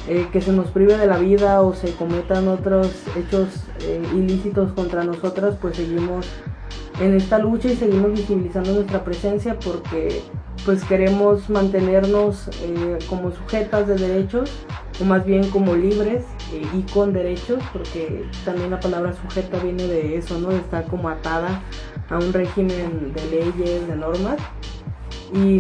[0.09, 3.49] eh, que se nos prive de la vida o se cometan otros hechos
[3.81, 6.27] eh, ilícitos contra nosotras, pues seguimos
[7.01, 10.23] en esta lucha y seguimos visibilizando nuestra presencia porque
[10.65, 14.51] pues queremos mantenernos eh, como sujetas de derechos
[15.01, 16.25] o más bien como libres
[16.73, 20.49] y con derechos porque también la palabra sujeta viene de eso, ¿no?
[20.49, 21.63] De estar como atada
[22.09, 24.37] a un régimen de leyes, de normas
[25.35, 25.59] y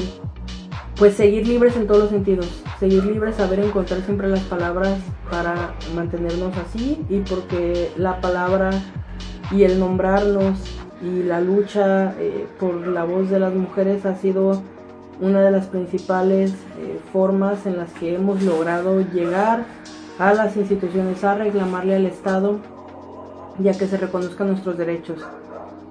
[0.96, 4.98] pues seguir libres en todos los sentidos, seguir libres, saber encontrar siempre las palabras
[5.30, 8.70] para mantenernos así y porque la palabra
[9.50, 10.58] y el nombrarnos
[11.02, 14.62] y la lucha eh, por la voz de las mujeres ha sido
[15.20, 19.64] una de las principales eh, formas en las que hemos logrado llegar
[20.18, 22.58] a las instituciones a reclamarle al Estado
[23.58, 25.18] ya que se reconozcan nuestros derechos.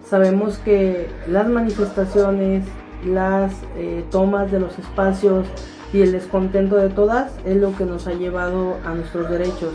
[0.08, 2.64] Sabemos que las manifestaciones,
[3.06, 5.46] las eh, tomas de los espacios
[5.94, 9.74] y el descontento de todas es lo que nos ha llevado a nuestros derechos.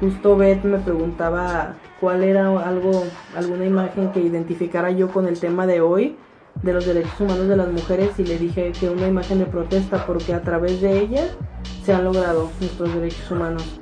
[0.00, 5.66] Justo Beth me preguntaba cuál era algo, alguna imagen que identificara yo con el tema
[5.66, 6.16] de hoy
[6.62, 10.06] de los derechos humanos de las mujeres y le dije que una imagen de protesta
[10.06, 11.24] porque a través de ella
[11.84, 13.78] se han logrado nuestros derechos humanos.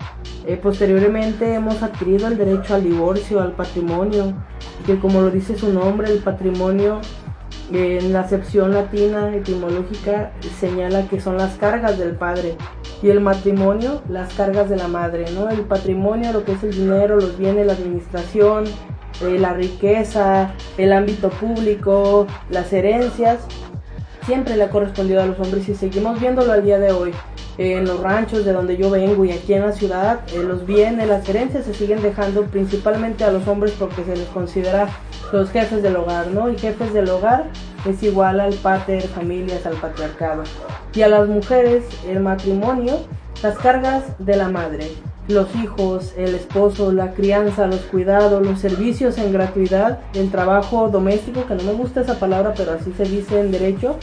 [0.46, 4.34] Eh, posteriormente hemos adquirido el derecho al divorcio, al patrimonio,
[4.86, 7.00] que como lo dice su nombre, el patrimonio
[7.72, 12.56] en la acepción latina etimológica señala que son las cargas del padre
[13.02, 15.48] y el matrimonio las cargas de la madre, ¿no?
[15.48, 18.64] El patrimonio, lo que es el dinero, los bienes, la administración,
[19.22, 23.46] eh, la riqueza, el ámbito público, las herencias,
[24.26, 27.12] siempre le ha correspondido a los hombres y seguimos viéndolo al día de hoy
[27.58, 31.06] en los ranchos de donde yo vengo y aquí en la ciudad, eh, los bienes,
[31.06, 34.88] las herencias se siguen dejando principalmente a los hombres porque se les considera
[35.32, 36.50] los jefes del hogar, ¿no?
[36.50, 37.46] Y jefes del hogar
[37.88, 40.42] es igual al pater, familias, al patriarcado.
[40.94, 43.00] Y a las mujeres, el matrimonio,
[43.42, 44.90] las cargas de la madre,
[45.28, 51.46] los hijos, el esposo, la crianza, los cuidados, los servicios en gratuidad, el trabajo doméstico,
[51.46, 53.96] que no me gusta esa palabra, pero así se dice en derecho,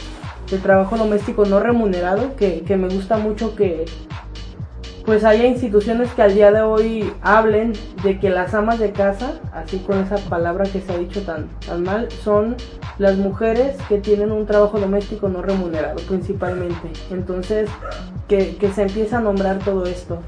[0.50, 3.84] el trabajo doméstico no remunerado, que, me gusta mucho que
[5.04, 7.72] pues haya instituciones que al día de hoy hablen
[8.04, 11.48] de que las amas de casa, así con esa palabra que se ha dicho tan,
[11.82, 12.56] mal, son
[12.98, 16.92] las mujeres que tienen un trabajo doméstico no remunerado principalmente.
[17.10, 17.68] Entonces,
[18.28, 20.20] que, se empieza a nombrar todo esto.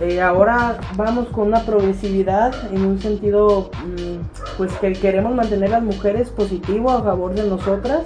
[0.00, 5.80] Eh, ahora vamos con una progresividad en un sentido, mm, pues que queremos mantener a
[5.80, 8.04] las mujeres positivo a favor de nosotras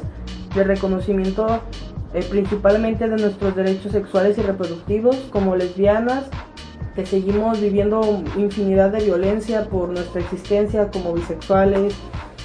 [0.57, 1.61] de reconocimiento
[2.15, 6.25] eh, principalmente de nuestros derechos sexuales y reproductivos como lesbianas,
[6.95, 11.95] que seguimos viviendo infinidad de violencia por nuestra existencia como bisexuales,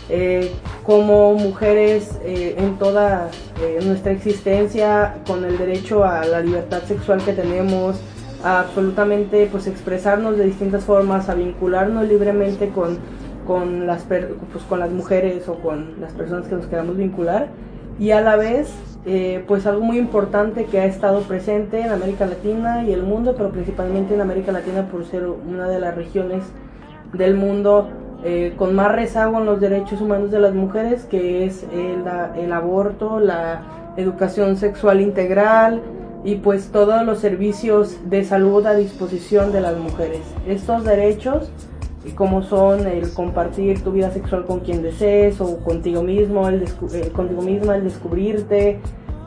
[0.10, 0.52] eh,
[0.84, 3.30] como mujeres eh, en toda
[3.86, 7.98] nuestra existencia, con el derecho a la libertad sexual que tenemos,
[8.44, 12.98] a absolutamente pues expresarnos de distintas formas, a vincularnos libremente con,
[13.46, 17.48] con, las, pues, con las mujeres o con las personas que nos queramos vincular.
[18.00, 18.74] Y a la vez
[19.06, 23.34] eh, pues algo muy importante que ha estado presente en América Latina y el mundo,
[23.38, 26.44] pero principalmente en América Latina por ser una de las regiones
[27.14, 27.90] del mundo
[28.24, 32.04] eh, con más rezago en los derechos humanos de las mujeres, que es el,
[32.38, 33.62] el aborto, la
[33.96, 35.82] educación sexual integral
[36.24, 40.22] y pues todos los servicios de salud a disposición de las mujeres.
[40.46, 41.52] Estos derechos
[42.16, 47.10] como son el compartir tu vida sexual con quien desees o contigo mismo, el eh,
[47.14, 48.80] contigo misma, el descubrirte,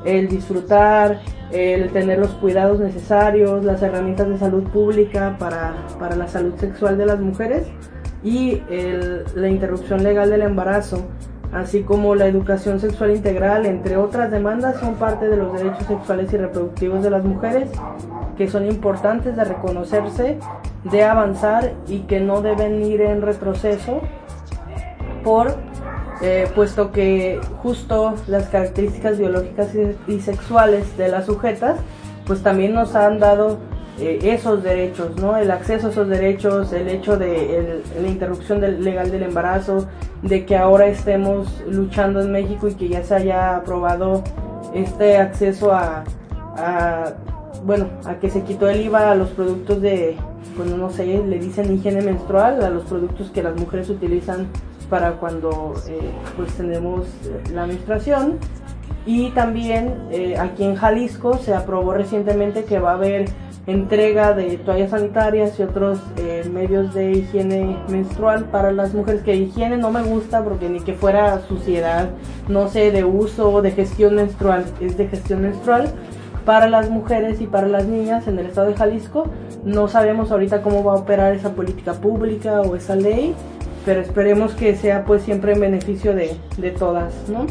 [0.04, 1.20] el disfrutar,
[1.52, 6.98] el tener los cuidados necesarios, las herramientas de salud pública para, para la salud sexual
[6.98, 7.66] de las mujeres
[8.24, 8.62] y
[9.34, 11.06] la interrupción legal del embarazo,
[11.52, 16.32] así como la educación sexual integral, entre otras demandas, son parte de los derechos sexuales
[16.32, 17.70] y reproductivos de las mujeres
[18.36, 20.38] que son importantes de reconocerse,
[20.84, 24.00] de avanzar y que no deben ir en retroceso
[25.22, 25.54] por
[26.22, 29.70] eh, puesto que justo las características biológicas
[30.06, 31.76] y, sexuales de las sujetas
[32.26, 33.58] pues también nos han dado
[33.98, 35.36] eh, esos derechos, ¿no?
[35.36, 39.86] El acceso a esos derechos, el hecho de la interrupción legal del embarazo,
[40.22, 44.22] de que ahora estemos luchando en México y que ya se haya aprobado
[44.74, 46.04] este acceso a
[47.64, 50.16] bueno, a que se quitó el IVA a los productos de,
[50.56, 54.48] pues no sé, le dicen higiene menstrual, a los productos que las mujeres utilizan
[54.90, 55.98] para cuando eh,
[56.36, 57.06] pues tenemos
[57.52, 58.38] la menstruación.
[59.04, 59.94] Y también
[60.38, 63.24] aquí en Jalisco se aprobó recientemente que va a haber
[63.66, 69.36] entrega de toallas sanitarias y otros eh, medios de higiene menstrual para las mujeres que
[69.36, 72.10] higiene no me gusta porque ni que fuera suciedad,
[72.48, 75.92] no sé, de uso de gestión menstrual, es de gestión menstrual
[76.44, 79.26] para las mujeres y para las niñas en el estado de Jalisco.
[79.64, 83.32] No sabemos ahorita cómo va a operar esa política pública o esa ley,
[83.84, 87.46] pero esperemos que sea pues siempre en beneficio de, de todas, ¿no?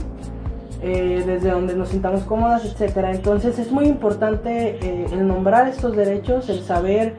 [0.83, 3.11] Eh, desde donde nos sintamos cómodas, etcétera.
[3.11, 7.17] Entonces es muy importante eh, el nombrar estos derechos, el saber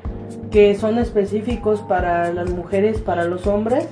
[0.50, 3.86] que son específicos para las mujeres, para los hombres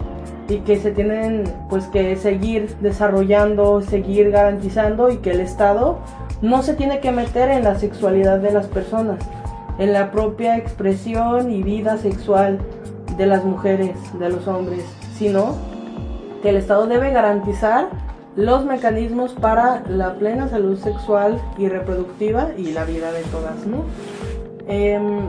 [0.48, 6.00] y que se tienen pues que seguir desarrollando, seguir garantizando y que el Estado
[6.42, 9.20] no se tiene que meter en la sexualidad de las personas,
[9.78, 12.58] en la propia expresión y vida sexual
[13.16, 15.54] de las mujeres, de los hombres, sino
[16.42, 18.09] que el Estado debe garantizar
[18.40, 23.84] los mecanismos para la plena salud sexual y reproductiva y la vida de todas, ¿no?
[24.66, 25.20] Em,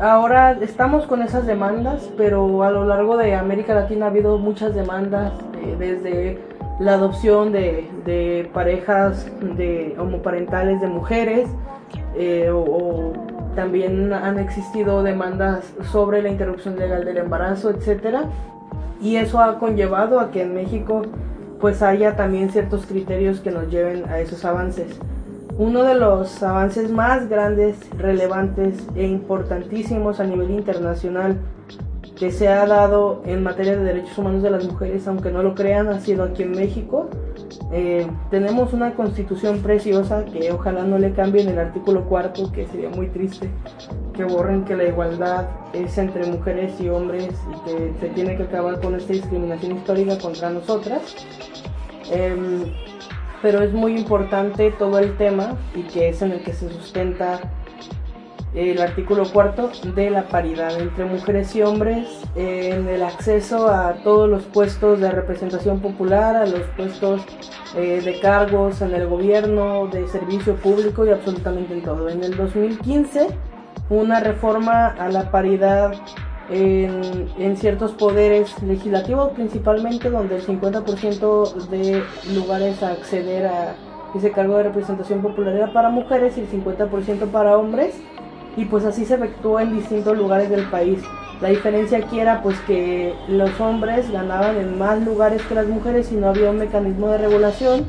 [0.00, 4.74] ahora estamos con esas demandas, pero a lo largo de América Latina ha habido muchas
[4.74, 5.32] demandas,
[5.62, 6.38] eh, desde
[6.80, 11.48] la adopción de, parejas de homoparentales de mujeres,
[12.16, 13.12] eh, o,
[13.54, 18.24] también han existido demandas sobre la interrupción legal del embarazo, etcétera,
[19.00, 21.02] y eso ha conllevado a que en México
[21.60, 24.98] pues haya también ciertos criterios que nos lleven a esos avances.
[25.58, 31.38] Uno de los avances más grandes, relevantes e importantísimos a nivel internacional
[32.16, 35.54] que se ha dado en materia de derechos humanos de las mujeres, aunque no lo
[35.54, 37.10] crean, ha sido aquí en México.
[37.72, 42.88] Eh, tenemos una constitución preciosa que ojalá no le cambien el artículo cuarto, que sería
[42.88, 43.50] muy triste,
[44.14, 48.44] que borren que la igualdad es entre mujeres y hombres y que se tiene que
[48.44, 51.02] acabar con esta discriminación histórica contra nosotras.
[52.10, 52.64] Em,
[53.42, 57.40] pero es muy importante todo el tema y que es en el que se sustenta
[58.56, 64.30] el artículo cuarto de la paridad entre mujeres y hombres en el acceso a todos
[64.30, 67.20] los puestos de representación popular, a los puestos
[67.76, 72.08] eh, de cargos en el gobierno, de servicio público y absolutamente en todo.
[72.08, 73.26] En el 2015,
[73.90, 75.92] una reforma a la paridad
[76.48, 82.02] en, en, ciertos poderes legislativos, principalmente donde el 50% de
[82.34, 83.74] lugares a acceder a
[84.14, 88.00] ese cargo de representación popular era para mujeres y el 50% para hombres
[88.56, 91.00] y pues así se efectuó en distintos lugares del país.
[91.40, 96.10] La diferencia aquí era pues que los hombres ganaban en más lugares que las mujeres
[96.10, 97.86] y no había un mecanismo de regulación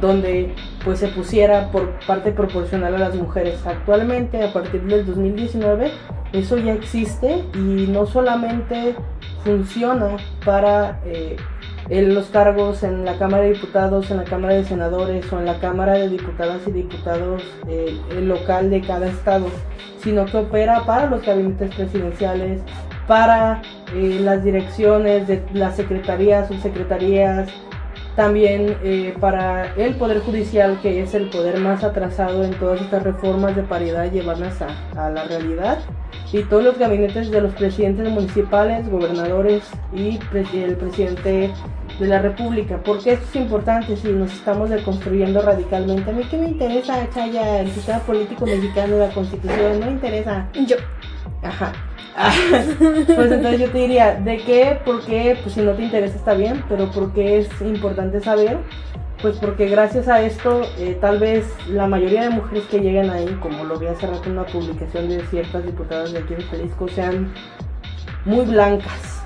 [0.00, 0.54] donde
[0.84, 3.66] pues se pusiera por parte proporcional a las mujeres.
[3.66, 5.90] Actualmente, a partir del 2019,
[6.32, 8.94] eso ya existe y no solamente
[9.44, 11.36] funciona para eh,
[11.88, 15.46] en los cargos en la Cámara de Diputados, en la Cámara de Senadores o en
[15.46, 19.46] la Cámara de Diputadas y Diputados eh, local de cada estado,
[20.02, 22.62] sino que opera para los gabinetes presidenciales,
[23.06, 23.62] para
[23.94, 27.50] eh, las direcciones de las secretarías, subsecretarías,
[28.16, 33.02] también eh, para el Poder Judicial, que es el poder más atrasado en todas estas
[33.02, 35.78] reformas de paridad, llevarlas a, a la realidad
[36.32, 40.18] y todos los gabinetes de los presidentes municipales, gobernadores y
[40.54, 41.52] el presidente
[42.00, 42.80] de la República.
[42.84, 46.10] porque esto es importante si nos estamos deconstruyendo radicalmente?
[46.10, 50.48] A mí qué me interesa, Chaya, el sistema político mexicano, la constitución, no me interesa.
[50.66, 50.76] Yo.
[51.42, 51.72] Ajá.
[52.78, 54.78] pues entonces yo te diría, ¿de qué?
[54.84, 55.36] ¿Por qué?
[55.42, 58.58] Pues si no te interesa está bien, pero ¿por qué es importante saber?
[59.20, 63.26] Pues porque gracias a esto, eh, tal vez la mayoría de mujeres que llegan ahí,
[63.40, 66.88] como lo vi hace rato en una publicación de ciertas diputadas de aquí de Jalisco,
[66.88, 67.32] sean
[68.24, 69.23] muy blancas,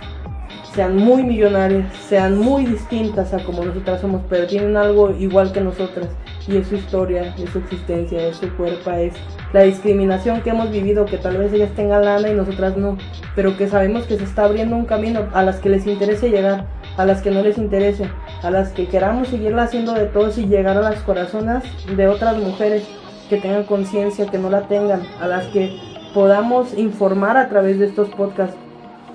[0.79, 5.61] sean muy millonarias, sean muy distintas a como nosotras somos, pero tienen algo igual que
[5.61, 6.07] nosotras
[6.47, 9.13] y es su historia, es su existencia, es su cuerpo, es
[9.53, 12.97] la discriminación que hemos vivido, que tal vez ellas tengan lana y nosotras no,
[13.35, 16.67] pero que sabemos que se está abriendo un camino a las que les interese llegar,
[16.97, 18.09] a las que no les interese,
[18.45, 21.65] a las que queramos seguirla haciendo de todos y llegar a las corazonas
[21.97, 22.87] de otras mujeres
[23.29, 25.77] que tengan conciencia, que no la tengan, a las que
[26.15, 28.57] podamos informar a través de estos podcasts,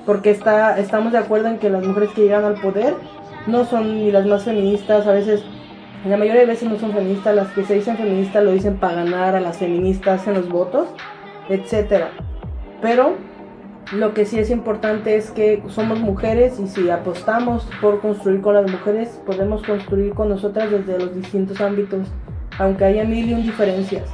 [0.05, 2.95] porque está, estamos de acuerdo en que las mujeres que llegan al poder
[3.47, 5.43] no son ni las más feministas, a veces
[6.05, 8.95] la mayoría de veces no son feministas, las que se dicen feministas lo dicen para
[8.95, 10.89] ganar a las feministas en los votos,
[11.49, 12.05] etc.
[12.81, 13.15] Pero
[13.93, 18.55] lo que sí es importante es que somos mujeres y si apostamos por construir con
[18.55, 22.07] las mujeres, podemos construir con nosotras desde los distintos ámbitos,
[22.59, 24.09] aunque haya mil y un diferencias.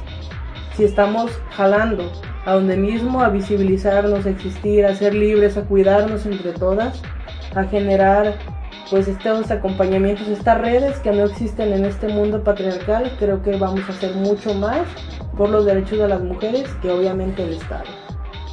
[0.80, 2.10] Si estamos jalando
[2.46, 7.02] a donde mismo, a visibilizarnos, a existir, a ser libres, a cuidarnos entre todas,
[7.54, 8.32] a generar
[8.88, 13.82] pues estos acompañamientos, estas redes que no existen en este mundo patriarcal, creo que vamos
[13.86, 14.86] a hacer mucho más
[15.36, 17.84] por los derechos de las mujeres que obviamente el Estado.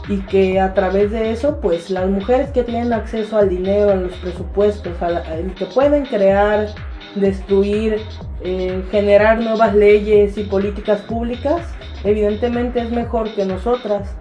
[0.09, 3.95] Y que a través de eso, pues las mujeres que tienen acceso al dinero, a
[3.95, 5.23] los presupuestos, a
[5.55, 6.67] que pueden crear,
[7.15, 8.01] destruir,
[8.43, 11.61] eh, generar nuevas leyes y políticas públicas,
[12.03, 14.15] evidentemente es mejor que nosotras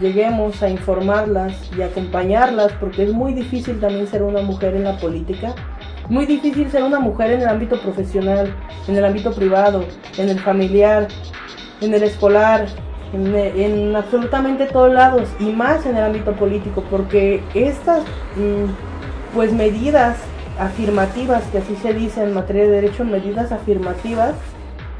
[0.00, 4.98] lleguemos a informarlas y acompañarlas, porque es muy difícil también ser una mujer en la
[4.98, 5.54] política,
[6.08, 8.54] muy difícil ser una mujer en el ámbito profesional,
[8.88, 9.84] en el ámbito privado,
[10.18, 11.08] en el familiar,
[11.80, 12.66] en el escolar,
[13.12, 18.02] en, absolutamente todos lados y más en el ámbito político, porque estas
[18.36, 20.16] mm, pues medidas
[20.64, 24.34] afirmativas, que así se dice en materia de derecho, medidas afirmativas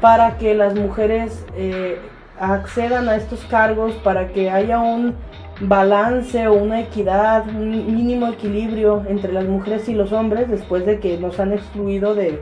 [0.01, 1.97] para que las mujeres eh,
[2.39, 5.15] accedan a estos cargos para que haya un
[5.61, 10.99] balance o una equidad, un mínimo equilibrio entre las mujeres y los hombres después de
[10.99, 12.41] que nos han excluido de,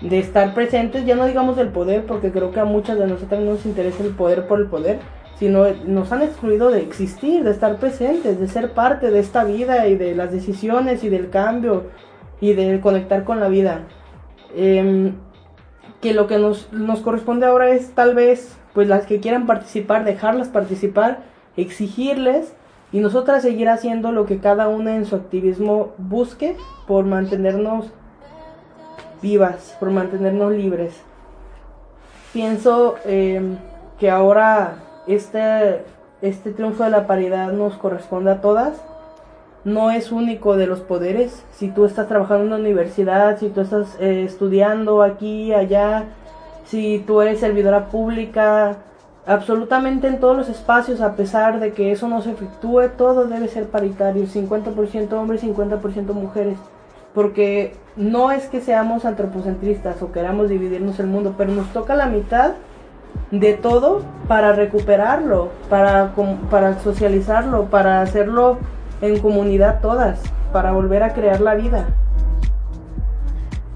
[0.00, 3.40] de estar presentes, ya no digamos del poder, porque creo que a muchas de nosotras
[3.40, 4.98] no nos interesa el poder por el poder,
[5.38, 9.86] sino nos han excluido de existir, de estar presentes, de ser parte de esta vida
[9.86, 11.84] y de las decisiones y del cambio
[12.40, 13.82] y de conectar con la vida.
[14.54, 15.14] Em,
[16.00, 20.04] que lo que nos, nos corresponde ahora es tal vez pues las que quieran participar,
[20.04, 21.20] dejarlas participar,
[21.56, 22.54] exigirles
[22.92, 27.90] y nosotras seguir haciendo lo que cada una en su activismo busque por mantenernos
[29.20, 30.94] vivas, por mantenernos libres.
[32.32, 33.56] Pienso em,
[33.98, 34.76] que ahora
[35.06, 35.84] este,
[36.22, 38.80] este triunfo de la paridad nos corresponde a todas.
[39.64, 41.44] No es único de los poderes.
[41.52, 46.04] Si tú estás trabajando en una universidad, si tú estás eh, estudiando aquí, allá,
[46.64, 48.76] si tú eres servidora pública,
[49.28, 53.48] absolutamente en todos los espacios, a pesar de que eso no se efectúe, todo debe
[53.48, 56.56] ser paritario, 50% hombres, 50% mujeres,
[57.14, 62.06] porque no es que seamos antropocentristas o queramos dividirnos el mundo, pero nos toca la
[62.06, 62.52] mitad
[63.30, 66.14] de todo para recuperarlo, para,
[66.50, 68.58] para socializarlo, para hacerlo
[69.00, 70.20] en comunidad todas,
[70.52, 71.86] para volver a crear la vida.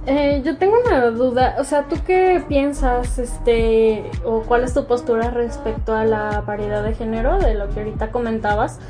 [0.04, 4.86] Eh, yo tengo una duda, o sea, ¿tú qué piensas, este, o cuál es tu
[4.86, 8.80] postura respecto a la paridad de género, de lo que ahorita comentabas?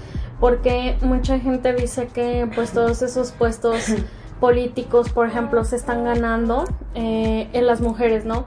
[0.40, 3.84] Porque mucha gente dice que, pues, todos esos puestos
[4.40, 6.64] políticos, por ejemplo, se están ganando
[6.94, 8.46] eh, en las mujeres, ¿no?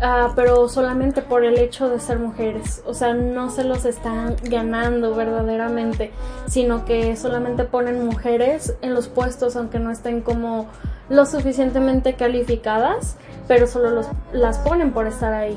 [0.00, 4.36] Ah, pero solamente por el hecho de ser mujeres, o sea, no se los están
[4.42, 6.10] ganando verdaderamente,
[6.46, 10.66] sino que solamente ponen mujeres en los puestos, aunque no estén como
[11.08, 13.16] lo suficientemente calificadas,
[13.48, 15.56] pero solo las ponen por estar ahí.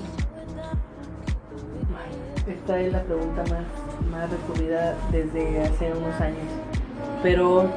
[2.48, 6.48] Esta es la pregunta más, más recurrida desde hace unos años,
[7.22, 7.70] pero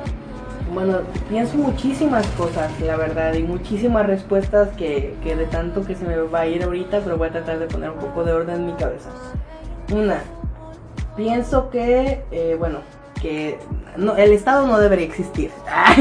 [0.73, 0.99] bueno,
[1.29, 6.17] pienso muchísimas cosas, la verdad, y muchísimas respuestas que, que, de tanto que se me
[6.17, 8.67] va a ir ahorita, pero voy a tratar de poner un poco de orden en
[8.67, 9.11] mi cabeza.
[9.93, 10.23] Una,
[11.17, 12.79] pienso que, eh, bueno,
[13.21, 13.59] que
[13.97, 15.51] no, el Estado no debería existir.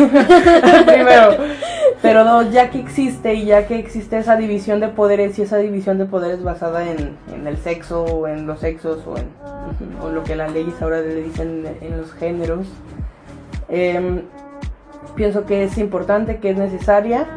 [0.86, 1.38] Primero.
[2.02, 5.58] Pero no, ya que existe y ya que existe esa división de poderes y esa
[5.58, 9.28] división de poderes basada en, en el sexo o en los sexos o en
[10.02, 12.68] o lo que las leyes ahora le dicen en los géneros,
[13.70, 14.24] eh,
[15.16, 17.28] pienso que es importante, que es necesaria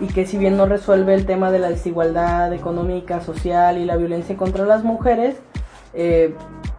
[0.00, 3.96] y que si bien no resuelve el tema de la desigualdad económica, social y la
[3.96, 5.36] violencia contra las mujeres,
[5.94, 6.34] eh,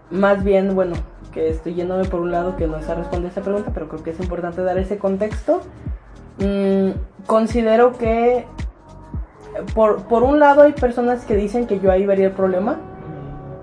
[0.10, 0.96] más bien, bueno,
[1.32, 4.04] que estoy yéndome por un lado que no se responde a esa pregunta, pero creo
[4.04, 5.62] que es importante dar ese contexto.
[6.40, 6.92] Mm,
[7.26, 8.46] considero que
[9.74, 12.78] por, por un lado hay personas que dicen que yo ahí vería el problema,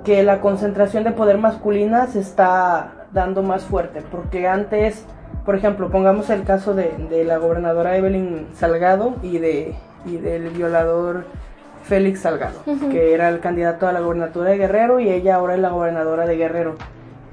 [0.05, 5.05] que la concentración de poder masculina se está dando más fuerte, porque antes
[5.49, 9.75] por ejemplo, pongamos el caso de, la gobernadora Evelyn Salgado y, de,
[10.05, 11.25] del violador
[11.85, 15.61] Félix Salgado, que era el candidato a la gobernatura de Guerrero y ella ahora es
[15.61, 16.75] la gobernadora de Guerrero.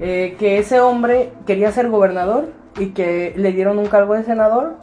[0.00, 2.46] Eh, que ese hombre quería ser gobernador
[2.78, 4.76] y que le dieron un cargo de senador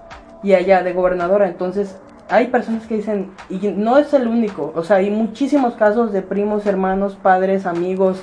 [0.44, 1.48] y allá de gobernadora.
[1.48, 1.98] Entonces,
[2.30, 6.22] hay personas que dicen, y no es el único, o sea, hay muchísimos casos de
[6.22, 8.22] primos, hermanos, padres, amigos,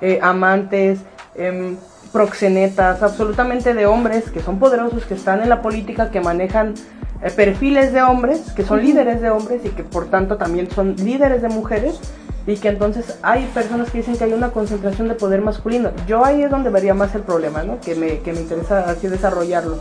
[0.00, 1.04] eh, amantes,
[1.36, 1.76] eh,
[2.12, 6.74] proxenetas, absolutamente de hombres que son poderosos, que están en la política, que manejan
[7.22, 10.96] eh, perfiles de hombres, que son líderes de hombres y que por tanto también son
[10.96, 12.00] líderes de mujeres
[12.46, 15.90] y que entonces hay personas que dicen que hay una concentración de poder masculino.
[16.06, 17.78] Yo ahí es donde vería más el problema, ¿no?
[17.80, 19.78] Que me, que me interesa así desarrollarlo,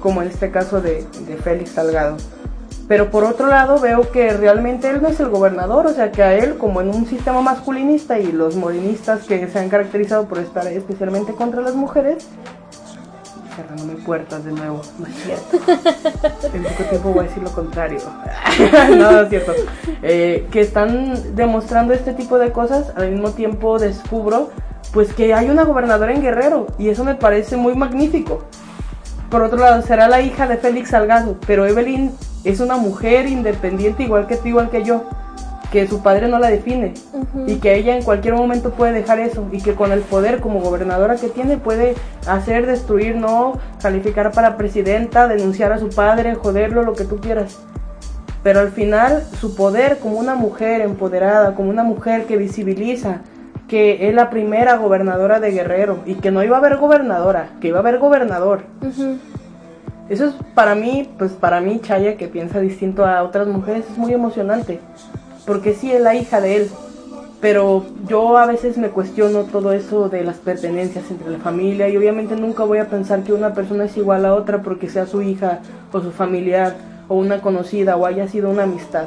[0.00, 2.16] como en este caso de, de Félix Salgado.
[2.90, 6.24] Pero por otro lado veo que realmente él no es el gobernador, o sea que
[6.24, 10.40] a él como en un sistema masculinista y los morinistas que se han caracterizado por
[10.40, 12.26] estar especialmente contra las mujeres,
[13.54, 14.80] cerrándome puertas de nuevo.
[14.98, 15.56] No es cierto.
[16.52, 18.00] en poco tiempo voy a decir lo contrario.
[18.96, 19.52] no, es cierto.
[20.02, 24.50] Eh, que están demostrando este tipo de cosas, al mismo tiempo descubro
[24.92, 28.42] pues que hay una gobernadora en Guerrero y eso me parece muy magnífico.
[29.30, 32.10] Por otro lado, será la hija de Félix Salgado, pero Evelyn
[32.42, 35.04] es una mujer independiente igual que tú, igual que yo
[35.70, 36.94] que su padre no la define
[37.46, 40.60] y que ella en cualquier momento puede dejar eso y que con el poder como
[40.60, 41.94] gobernadora que tiene puede
[42.26, 47.58] hacer, destruir, no, calificar para presidenta, denunciar a su padre, joderlo, lo que tú quieras.
[48.42, 53.20] Pero al final su poder como una mujer empoderada, como una mujer que visibiliza
[53.70, 57.68] que es la primera gobernadora de Guerrero y que no iba a haber gobernadora, que
[57.68, 58.62] iba a haber gobernador.
[60.08, 63.96] Eso es para mí, pues para mí Chaya que piensa distinto a otras mujeres es
[63.96, 64.80] muy emocionante
[65.46, 66.70] porque sí es la hija de él,
[67.40, 71.96] pero yo a veces me cuestiono todo eso de las pertenencias entre la familia y
[71.96, 75.22] obviamente nunca voy a pensar que una persona es igual a otra porque sea su
[75.22, 75.60] hija
[75.92, 76.74] o su familiar
[77.06, 79.04] o una conocida o haya sido una amistad.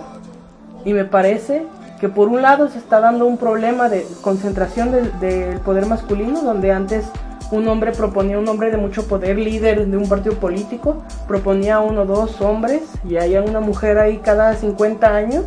[0.85, 1.63] Y me parece
[2.03, 6.73] que por un lado se está dando un problema de concentración del, poder masculino, donde
[6.73, 7.05] antes
[7.49, 12.01] un hombre proponía un hombre de mucho poder, líder de un partido político, proponía uno
[12.01, 15.45] o dos hombres y hay una mujer ahí cada 50 años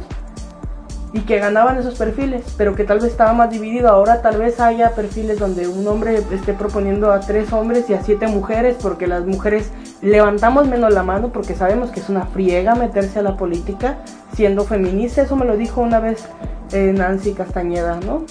[1.12, 3.90] y que ganaban esos perfiles, pero que tal vez estaba más dividido.
[3.90, 8.02] Ahora tal vez haya perfiles donde un hombre esté proponiendo a tres hombres y a
[8.02, 9.72] siete mujeres, porque las mujeres
[10.06, 13.98] levantamos menos la mano porque sabemos que es una friega meterse a la política
[14.34, 15.22] siendo feminista.
[15.22, 16.24] Eso me lo dijo una vez
[16.72, 18.24] eh, Nancy Castañeda, ¿no?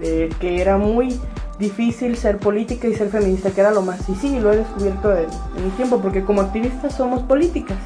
[0.00, 1.20] Eh, que era muy
[1.58, 4.08] difícil ser política y ser feminista, que era lo más.
[4.08, 5.26] Y sí, lo he descubierto en,
[5.62, 7.78] en tiempo, porque como activistas somos políticas.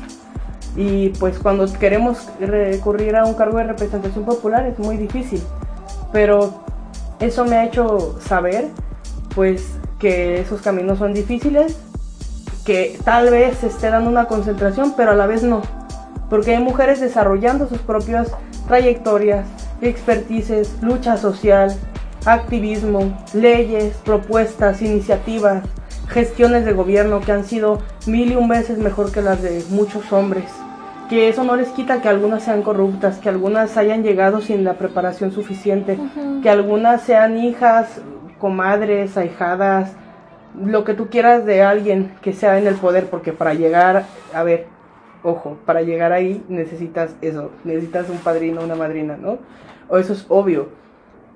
[0.76, 5.42] Y pues cuando queremos recurrir a un cargo de representación popular es muy difícil.
[6.12, 6.64] Pero
[7.20, 8.68] eso me ha hecho saber
[9.34, 11.78] pues que esos caminos son difíciles,
[12.64, 15.62] que tal vez se esté dando una concentración, pero a la vez no.
[16.30, 18.32] Porque hay mujeres desarrollando sus propias
[18.66, 19.46] trayectorias,
[19.80, 21.74] expertices, lucha social,
[22.24, 25.62] activismo, leyes, propuestas, iniciativas,
[26.08, 30.12] gestiones de gobierno que han sido mil y un veces mejor que las de muchos
[30.12, 30.44] hombres
[31.08, 34.74] que eso no les quita que algunas sean corruptas, que algunas hayan llegado sin la
[34.74, 35.98] preparación suficiente,
[36.42, 38.00] que algunas sean hijas,
[38.38, 39.92] comadres, ahijadas,
[40.54, 44.42] lo que tú quieras de alguien que sea en el poder, porque para llegar, a
[44.42, 44.66] ver,
[45.22, 49.38] ojo, para llegar ahí necesitas eso, necesitas un padrino, una madrina, ¿no?
[49.88, 50.68] O eso es obvio.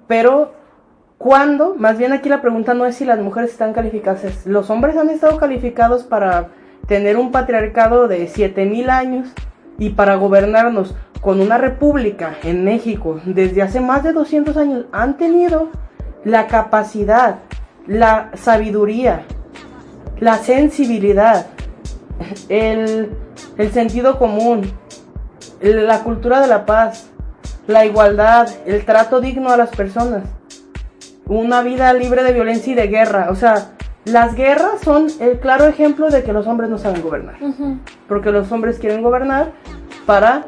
[0.07, 0.53] Pero,
[1.19, 1.75] ¿cuándo?
[1.77, 5.11] Más bien aquí la pregunta no es si las mujeres están calificadas, los hombres han
[5.11, 6.49] estado calificados para
[6.87, 9.29] tener un patriarcado de 7000 años
[9.79, 15.17] y para gobernarnos con una república en México desde hace más de 200 años han
[15.17, 15.69] tenido
[16.25, 17.37] la capacidad,
[17.89, 19.23] la sabiduría,
[20.21, 21.47] la sensibilidad,
[22.49, 23.11] el,
[23.57, 24.71] el sentido común,
[25.61, 27.09] la cultura de la paz,
[27.67, 30.25] la igualdad, el trato digno a las personas,
[31.27, 33.29] una vida libre de violencia y de guerra.
[33.31, 33.73] O sea,
[34.05, 37.37] las guerras son el claro ejemplo de que los hombres no saben gobernar.
[38.07, 39.53] Porque los hombres quieren gobernar
[40.07, 40.47] para,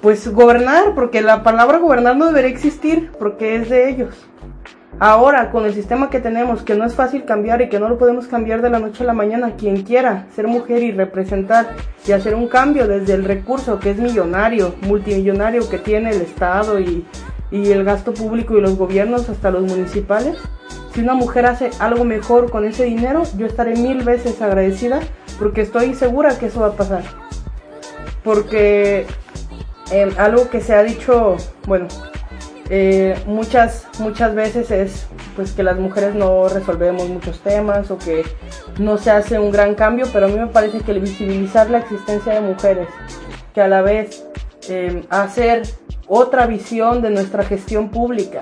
[0.00, 4.14] pues, gobernar, porque la palabra gobernar no debería existir, porque es de ellos.
[4.98, 7.98] Ahora, con el sistema que tenemos, que no es fácil cambiar y que no lo
[7.98, 11.74] podemos cambiar de la noche a la mañana, quien quiera ser mujer y representar
[12.06, 16.78] y hacer un cambio desde el recurso que es millonario, multimillonario que tiene el Estado
[16.78, 17.06] y,
[17.50, 20.38] y el gasto público y los gobiernos hasta los municipales,
[20.94, 25.00] si una mujer hace algo mejor con ese dinero, yo estaré mil veces agradecida
[25.38, 27.02] porque estoy segura que eso va a pasar.
[28.22, 29.06] Porque
[29.90, 31.36] em, algo que se ha dicho,
[31.66, 31.88] bueno,
[32.74, 35.06] eh, muchas, muchas veces es
[35.36, 38.24] pues que las mujeres no resolvemos muchos temas o que
[38.78, 41.80] no se hace un gran cambio, pero a mí me parece que el visibilizar la
[41.80, 42.88] existencia de mujeres,
[43.52, 44.24] que a la vez
[44.70, 45.64] em, hacer
[46.08, 48.40] otra visión de nuestra gestión pública,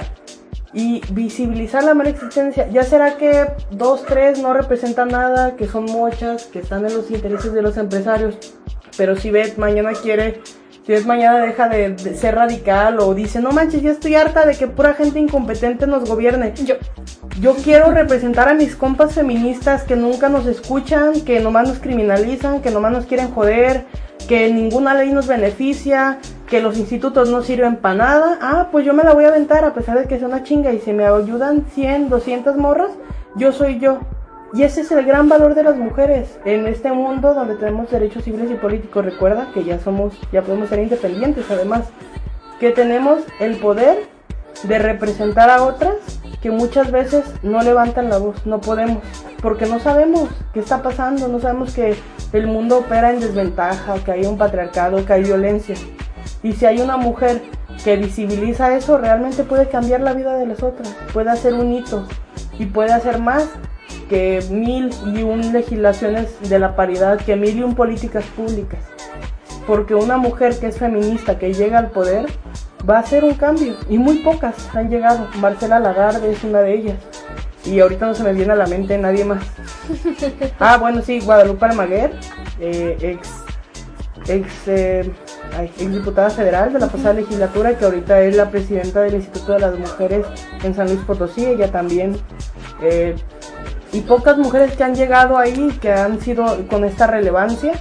[0.73, 2.69] y visibilizar la mala existencia.
[2.69, 7.11] Ya será que dos, tres no representan nada, que son muchas, que están en los
[7.11, 8.37] intereses de los empresarios.
[8.97, 10.41] Pero si Beth mañana quiere,
[10.91, 14.57] si Beth mañana deja de, ser radical o dice, no manches, ya estoy harta de
[14.57, 16.53] que pura gente incompetente nos gobierne.
[16.65, 16.75] Yo,
[17.41, 22.61] yo quiero representar a mis compas feministas que nunca nos escuchan, que nomás nos criminalizan,
[22.61, 23.85] que nomás nos quieren joder,
[24.27, 26.19] que ninguna ley nos beneficia,
[26.49, 29.65] que los institutos no sirven para nada, ah, pues yo me la voy a aventar
[29.65, 32.91] a pesar de que es una chinga y si me ayudan 100, 200 morras,
[33.37, 34.01] yo soy yo.
[34.53, 38.25] Y ese es el gran valor de las mujeres en este mundo donde tenemos derechos
[38.25, 39.05] civiles y políticos.
[39.05, 41.89] Recuerda que ya somos, ya podemos ser independientes además,
[42.59, 44.09] que tenemos el poder
[44.65, 45.95] de representar a otras
[46.43, 49.03] que muchas veces no levantan la voz, no podemos,
[49.43, 51.95] porque no sabemos qué está pasando, no sabemos que
[52.33, 55.77] el mundo opera en desventaja, que hay un patriarcado, que hay violencia.
[56.43, 57.43] Y si hay una mujer
[57.85, 62.07] que visibiliza eso, realmente puede cambiar la vida de las otras, puede hacer un hito
[62.59, 63.49] y puede hacer más
[64.11, 68.81] que mil y un legislaciones de la paridad, que mil y un políticas públicas.
[69.69, 72.27] Porque una mujer que es feminista, que llega al poder,
[72.89, 73.77] va a hacer un cambio.
[73.89, 75.29] Y muy pocas han llegado.
[75.39, 76.97] Marcela Lagarde es una de ellas.
[77.65, 79.45] Y ahorita no se me viene a la mente nadie más.
[80.59, 82.11] ah, bueno, sí, Guadalupe Almaguer,
[82.59, 83.29] eh, ex,
[84.27, 85.13] ex, eh,
[85.61, 89.61] ex diputada federal de la pasada legislatura, que ahorita es la presidenta del Instituto de
[89.61, 90.27] las Mujeres
[90.65, 91.45] en San Luis Potosí.
[91.45, 92.17] Ella también.
[92.83, 93.15] Eh,
[93.93, 97.73] y pocas mujeres que han llegado ahí, que han sido con esta relevancia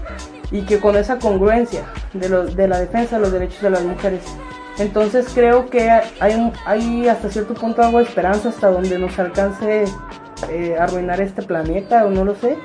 [0.52, 1.84] y que con esa congruencia
[2.14, 4.24] de, los, de la defensa de los derechos de las mujeres.
[4.80, 9.84] Entonces creo que hay, hay hasta cierto punto algo de esperanza hasta donde nos alcance
[10.50, 12.58] eh, arruinar este planeta o no lo sé.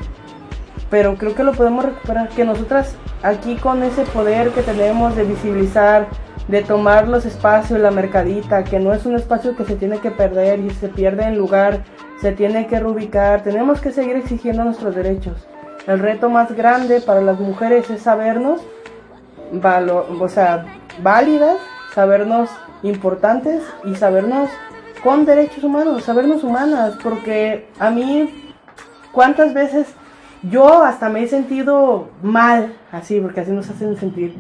[0.91, 2.29] Pero creo que lo podemos recuperar.
[2.29, 6.07] Que nosotras aquí con ese poder que tenemos de visibilizar,
[6.47, 10.11] de tomar los espacios, la mercadita, que no es un espacio que se tiene que
[10.11, 11.83] perder y se pierde en lugar,
[12.21, 15.47] se tiene que reubicar, tenemos que seguir exigiendo nuestros derechos.
[15.87, 18.61] El reto más grande para las mujeres es sabernos,
[20.21, 20.65] o sea,
[21.03, 21.59] válidas
[21.95, 22.51] sabernos
[22.83, 24.51] importantes y sabernos
[25.03, 28.53] con derechos humanos, sabernos humanas, porque a mí,
[29.13, 29.87] ¿cuántas veces
[30.43, 34.35] yo hasta me he sentido mal, así, porque así nos hacen sentir,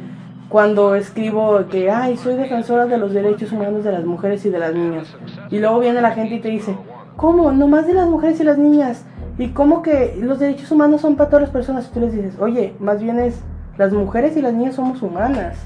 [0.48, 4.58] cuando escribo que, ay, soy defensora de los derechos humanos de las mujeres y de
[4.58, 5.06] las niñas,
[5.50, 6.76] y luego viene la gente y te dice,
[7.16, 7.52] ¿cómo?
[7.52, 9.04] No más de las mujeres y las niñas,
[9.38, 12.36] y cómo que los derechos humanos son para todas las personas, y tú les dices,
[12.40, 13.40] oye, más bien es,
[13.76, 15.56] las mujeres y las niñas somos humanas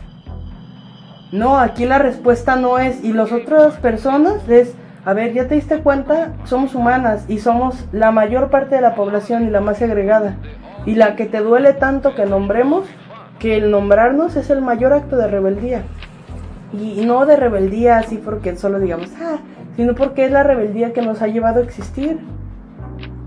[1.30, 4.74] no, aquí la respuesta no es, y las otras personas es,
[5.04, 8.94] a ver, ya te diste cuenta, somos humanas y somos la mayor parte de la
[8.94, 10.36] población y la más segregada.
[10.86, 12.86] Y la que te duele tanto que nombremos,
[13.38, 15.82] que el nombrarnos es el mayor acto de rebeldía.
[16.72, 19.38] Y no de rebeldía así porque solo digamos, ah,
[19.78, 22.18] sino porque es la rebeldía que nos ha llevado a existir.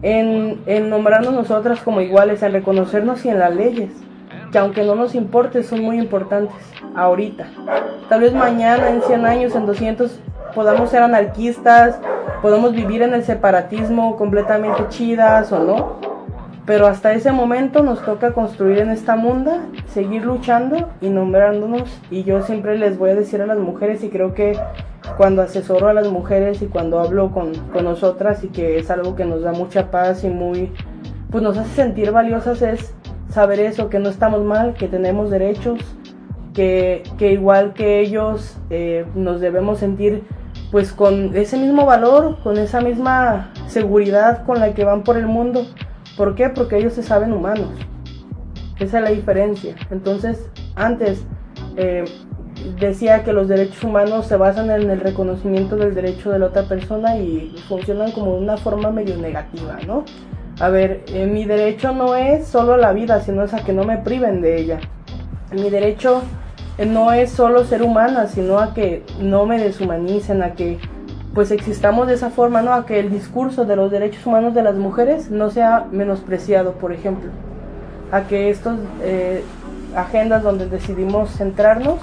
[0.04, 3.90] En, en nombrarnos nosotras como iguales, en reconocernos y en las leyes
[4.52, 6.54] que aunque no nos importe, son muy importantes
[6.94, 7.48] ahorita.
[8.10, 10.20] Tal vez mañana, en 100 años, en 200,
[10.54, 12.00] podamos ser anarquistas,
[12.42, 16.12] podamos vivir en el separatismo completamente chidas o no.
[16.66, 22.02] Pero hasta ese momento nos toca construir en esta munda, seguir luchando y nombrándonos.
[22.12, 24.60] Y yo siempre les voy a decir a las mujeres y creo que
[25.18, 29.16] cuando asesoro a las mujeres y cuando hablo con, con nosotras y que es algo
[29.16, 30.72] que nos da mucha paz y muy,
[31.30, 32.94] pues nos hace sentir valiosas es
[33.30, 35.80] saber eso, que no estamos mal, que tenemos derechos,
[36.54, 40.24] que, igual que ellos eh, nos debemos sentir
[40.72, 45.28] pues con ese mismo valor, con esa misma seguridad con la que van por el
[45.28, 45.66] mundo.
[46.18, 46.50] ¿Por qué?
[46.50, 47.70] Porque ellos se saben humanos.
[48.80, 49.76] Esa es la diferencia.
[49.90, 51.26] Entonces, antes
[51.76, 52.06] eh,
[52.80, 56.64] decía que los derechos humanos se basan en el reconocimiento del derecho de la otra
[56.64, 60.06] persona y funcionan como de una forma medio negativa, ¿no?
[60.60, 63.84] A ver, eh, mi derecho no es solo la vida, sino es a que no
[63.84, 64.80] me priven de ella.
[65.52, 66.22] Mi derecho
[66.78, 70.80] eh, no es solo ser humana, sino a que no me deshumanicen, a que
[71.34, 72.74] pues existamos de esa forma, ¿no?
[72.74, 76.92] A que el discurso de los derechos humanos de las mujeres no sea menospreciado, por
[76.92, 77.32] ejemplo.
[78.12, 79.44] A que estas eh,
[79.96, 82.00] agendas donde decidimos centrarnos,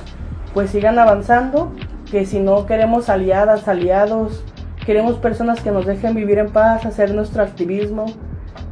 [0.55, 1.73] pues sigan avanzando,
[2.11, 4.43] que si no queremos aliadas, aliados,
[4.85, 8.07] queremos personas que nos dejen vivir en paz, hacer nuestro activismo,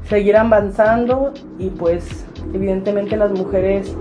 [0.08, 2.24] seguir avanzando y pues
[2.54, 3.94] evidentemente las mujeres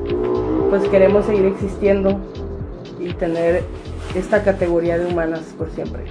[0.70, 2.20] pues queremos seguir existiendo
[3.00, 3.64] y tener
[4.16, 6.04] esta categoría de humanas por siempre.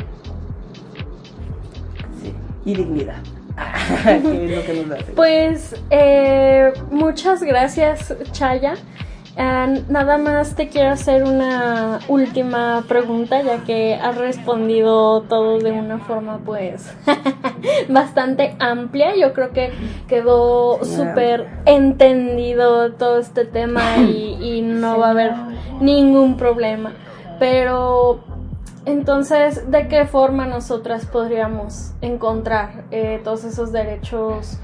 [2.22, 2.34] Sí,
[2.64, 3.22] y dignidad.
[4.06, 5.12] es lo que nos hace.
[5.12, 8.74] Pues eh, muchas gracias Chaya
[9.36, 15.98] nada más te quiero hacer una última pregunta, ya que has respondido todo de una
[15.98, 16.94] forma, pues,
[17.88, 19.16] bastante amplia.
[19.16, 19.72] Yo creo que
[20.08, 25.32] quedó súper entendido todo este tema y, no va a haber
[25.80, 26.92] ningún problema.
[27.38, 28.20] Pero,
[28.86, 34.58] entonces, ¿de qué forma nosotras podríamos encontrar eh, todos esos derechos?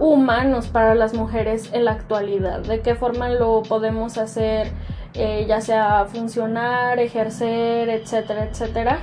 [0.00, 4.72] Humanos para las mujeres en la actualidad, de qué forma lo podemos hacer,
[5.12, 8.98] eh, ya sea funcionar, ejercer, etcétera, etcétera.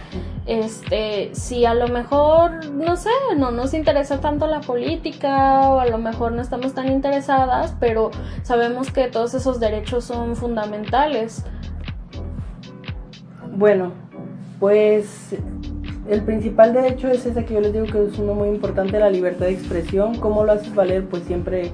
[0.48, 5.86] Este, si a lo mejor, no sé, no nos interesa tanto la política o a
[5.86, 8.10] lo mejor no estamos tan interesadas, pero
[8.42, 11.46] sabemos que todos esos derechos son fundamentales.
[13.56, 13.92] Bueno,
[14.60, 15.36] pues
[16.10, 19.10] el principal derecho es ese que yo les digo que es uno muy importante, la
[19.10, 20.16] libertad de expresión.
[20.16, 21.06] ¿Cómo lo haces valer?
[21.06, 21.72] Pues siempre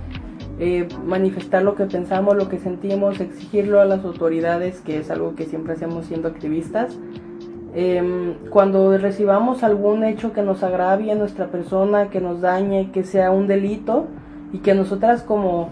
[0.60, 5.36] eh, manifestar lo que pensamos, lo que sentimos, exigirlo a las autoridades, que es algo
[5.36, 6.98] que siempre hacemos siendo activistas.
[7.76, 13.04] Em, cuando recibamos algún hecho que nos agravie a nuestra persona, que nos dañe, que
[13.04, 14.08] sea un delito
[14.52, 15.70] y que nosotras como,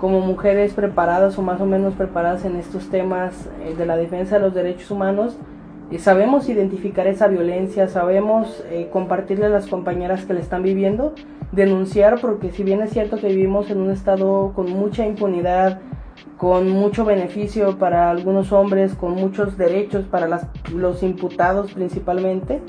[0.00, 4.36] como mujeres preparadas o más o menos preparadas en estos temas eh, de la defensa
[4.36, 5.36] de los derechos humanos,
[5.98, 11.14] sabemos identificar esa violencia, sabemos eh, compartirle a las compañeras que le están viviendo,
[11.52, 15.80] denunciar, porque si bien es cierto que vivimos en un estado con mucha impunidad,
[16.36, 22.60] con mucho beneficio para algunos hombres, con muchos derechos para las, los imputados principalmente,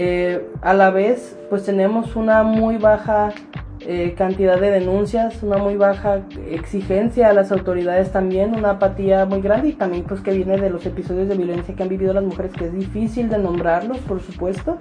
[0.00, 3.32] eh, a la vez pues tenemos una muy baja
[3.80, 9.40] eh, cantidad de denuncias, una muy baja exigencia a las autoridades también, una apatía muy
[9.40, 12.22] grande y también pues que viene de los episodios de violencia que han vivido las
[12.22, 14.78] mujeres, que es difícil de nombrarlos, por supuesto,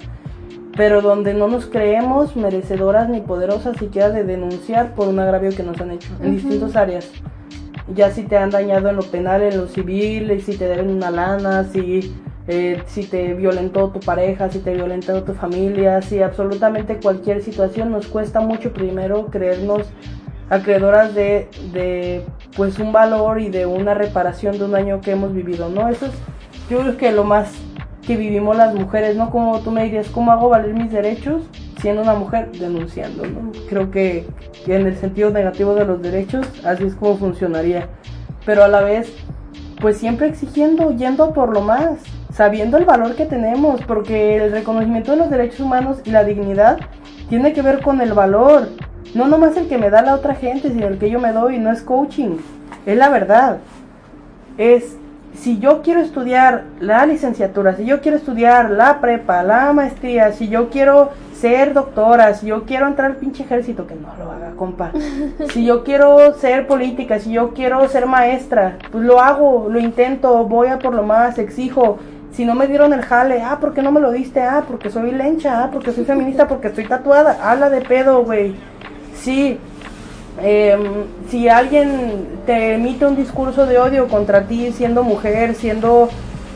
[0.75, 5.63] pero donde no nos creemos merecedoras ni poderosas siquiera de denunciar por un agravio que
[5.63, 7.09] nos han hecho en distintas áreas.
[7.95, 11.09] Ya si te han dañado en lo penal, en lo civil, si te deben una
[11.09, 12.13] lana, si
[12.47, 17.91] eh, si te violentó tu pareja, si te violentó tu familia, si absolutamente cualquier situación
[17.91, 19.83] nos cuesta mucho primero creernos
[20.49, 22.23] acreedoras de,
[22.55, 25.89] pues un valor y de una reparación de un daño que hemos vivido, ¿no?
[25.89, 26.13] Eso es
[26.69, 27.51] yo creo que lo más
[28.05, 29.29] que vivimos las mujeres, ¿no?
[29.29, 31.43] Como tú me dirías, ¿cómo hago valer mis derechos
[31.81, 33.51] siendo una mujer denunciando, ¿no?
[33.69, 34.25] Creo que,
[34.65, 37.89] que en el sentido negativo de los derechos, así es como funcionaría.
[38.45, 39.13] Pero a la vez,
[39.81, 41.99] pues siempre exigiendo, yendo por lo más,
[42.37, 46.77] sabiendo el valor que tenemos, porque el reconocimiento de los derechos humanos y la dignidad
[47.29, 48.69] tiene que ver con el valor,
[49.15, 51.57] no nomás el que me da la otra gente, sino el que yo me doy,
[51.57, 52.37] no es coaching,
[52.85, 53.57] es la verdad.
[54.59, 54.97] Es
[55.33, 60.47] si yo quiero estudiar la licenciatura, si yo quiero estudiar la prepa, la maestría, si
[60.47, 64.51] yo quiero ser doctora, si yo quiero entrar al pinche ejército, que no lo haga,
[64.55, 64.91] compa.
[65.53, 70.45] Si yo quiero ser política, si yo quiero ser maestra, pues lo hago, lo intento,
[70.45, 71.97] voy a por lo más, exijo,
[72.37, 74.39] si no me dieron el jale, ah, ¿por qué no me lo diste?
[74.43, 77.39] Ah, porque soy lencha, ah, porque soy feminista, porque estoy tatuada.
[77.41, 78.53] Habla de pedo, güey.
[79.15, 79.57] Sí.
[80.39, 80.83] Em,
[81.31, 86.09] si alguien te emite un discurso de odio contra ti, siendo mujer, siendo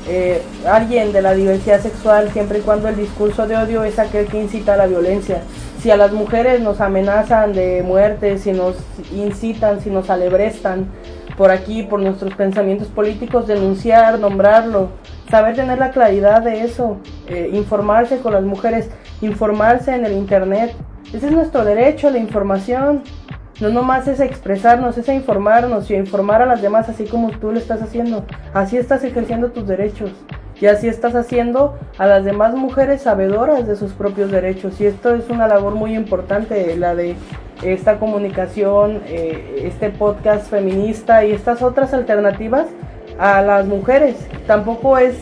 [0.08, 4.28] eh, alguien de la diversidad sexual, siempre y cuando el discurso de odio es aquel
[4.28, 5.42] que incita a la violencia.
[5.82, 8.76] Si a las mujeres nos amenazan de muerte, si nos
[9.12, 10.86] incitan, si nos alebrestan
[11.42, 14.89] por aquí, por nuestros pensamientos políticos, denunciar, nombrarlo,
[15.32, 20.76] saber tener la claridad de eso, eh, informarse con las mujeres, informarse en el Internet.
[21.12, 23.02] Ese es nuestro derecho la información.
[23.60, 27.58] No nomás es expresarnos, es informarnos y informar a las demás así como tú lo
[27.58, 28.24] estás haciendo.
[28.54, 30.12] Así estás ejerciendo tus derechos.
[30.60, 34.80] Y así estás haciendo a las demás mujeres sabedoras de sus propios derechos.
[34.80, 37.16] Y esto es una labor muy importante, la de
[37.64, 42.68] esta comunicación, eh, este podcast feminista y estas otras alternativas
[43.20, 44.16] a las mujeres.
[44.47, 45.16] Tampoco es,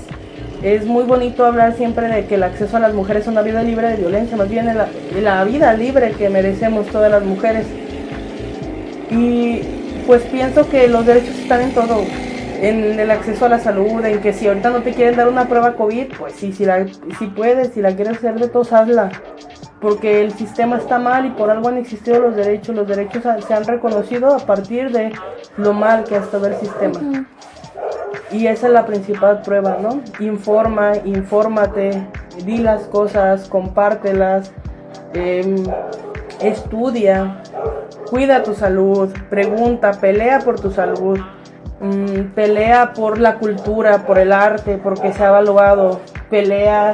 [0.63, 3.61] es muy bonito hablar siempre de que el acceso a las mujeres es una vida
[3.63, 4.87] libre de violencia, más bien la,
[5.21, 7.65] la vida libre que merecemos todas las mujeres.
[9.11, 9.61] Y
[10.07, 12.03] pues pienso que los derechos están en todo,
[12.61, 15.47] en el acceso a la salud, en que si ahorita no te quieren dar una
[15.47, 16.85] prueba COVID, pues sí, si, la,
[17.17, 19.11] si puedes, si la quieres hacer de todos, hazla.
[19.82, 22.75] Porque el sistema está mal y por algo han existido los derechos.
[22.75, 25.13] Los derechos se han reconocido a partir de
[25.57, 26.99] lo mal que ha estado el sistema.
[28.32, 30.01] Y esa es la principal prueba, ¿no?
[30.19, 32.07] Informa, infórmate,
[32.45, 34.51] di las cosas, compártelas,
[35.13, 35.63] em,
[36.41, 37.41] estudia,
[38.09, 41.19] cuida tu salud, pregunta, pelea por tu salud,
[41.80, 45.99] mm, pelea por la cultura, por el arte, porque se ha evaluado,
[46.30, 46.93] pelea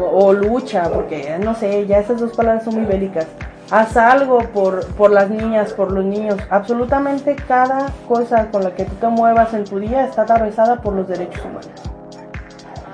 [0.00, 3.26] o, lucha, porque no sé, ya esas dos palabras son muy bélicas
[3.70, 6.38] haz algo por, por las niñas, por los niños.
[6.50, 10.94] Absolutamente cada cosa con la que tú te muevas en tu día está atravesada por
[10.94, 11.70] los derechos humanos.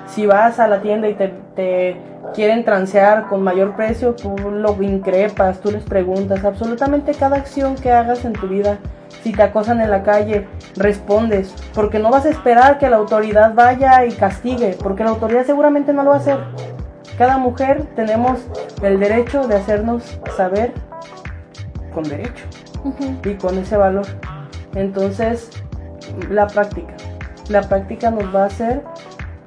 [0.07, 1.97] Si vas a la tienda y te, te
[2.33, 6.43] quieren transear con mayor precio, tú lo increpas, tú les preguntas.
[6.45, 8.77] Absolutamente cada acción que hagas en tu vida,
[9.23, 11.53] si te acosan en la calle, respondes.
[11.73, 15.91] Porque no vas a esperar que la autoridad vaya y castigue, porque la autoridad seguramente
[15.91, 16.37] no lo va a hacer
[17.17, 18.39] cada mujer tenemos
[18.81, 20.73] el derecho de hacernos saber
[21.93, 22.43] con derecho
[23.23, 24.05] y con ese valor.
[24.75, 25.49] Entonces,
[26.29, 26.93] la práctica.
[27.49, 28.83] La práctica nos va a hacer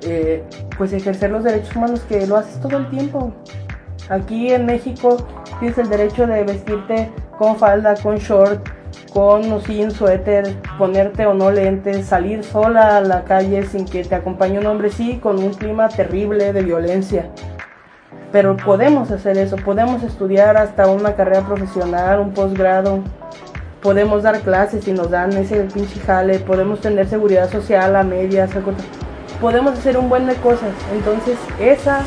[0.03, 0.43] eh,
[0.77, 3.33] pues ejercer los derechos humanos que lo haces todo el tiempo.
[4.09, 5.19] Aquí en México
[5.59, 8.67] tienes el derecho de vestirte con falda, con short,
[9.13, 14.05] con o sin suéter, ponerte o no lentes, salir sola a la calle sin que
[14.05, 17.31] te acompañe un hombre, sí, con un clima terrible de violencia
[18.33, 23.03] pero podemos hacer eso, podemos estudiar hasta una carrera profesional, un posgrado,
[23.83, 28.51] podemos dar clases y nos dan ese pinche jale, podemos tener seguridad social a medias,
[29.41, 30.73] podemos hacer un buen de cosas.
[30.93, 32.03] Entonces, esa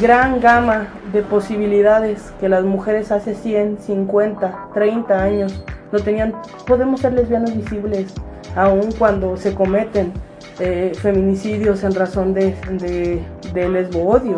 [0.00, 6.32] gran gama de posibilidades que las mujeres hace 100, 50, 30 años no tenían,
[6.66, 8.14] podemos ser lesbianas visibles,
[8.56, 10.12] aun cuando se cometen
[10.58, 13.22] eh, feminicidios en razón de, de,
[13.52, 14.36] de lesbo odio.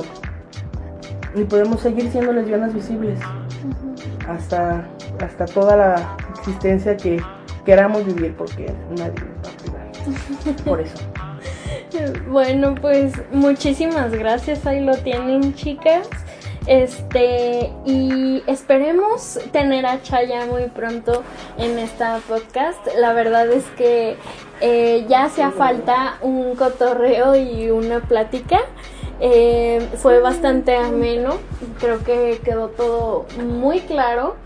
[1.34, 3.18] Y podemos seguir siendo lesbianas visibles
[4.28, 4.86] hasta,
[5.20, 7.20] hasta toda la existencia que
[7.64, 10.64] queramos vivir, porque nadie nos va a privar.
[10.64, 10.96] Por eso.
[12.28, 16.08] Bueno, pues muchísimas gracias, ahí lo tienen chicas.
[16.66, 21.22] Este, y esperemos tener a Chaya muy pronto
[21.58, 22.86] en esta podcast.
[22.98, 24.16] La verdad es que
[24.60, 28.60] eh, ya hacía falta un cotorreo y una plática.
[29.20, 31.38] Eh, fue bastante ameno,
[31.78, 34.36] creo que quedó todo muy claro.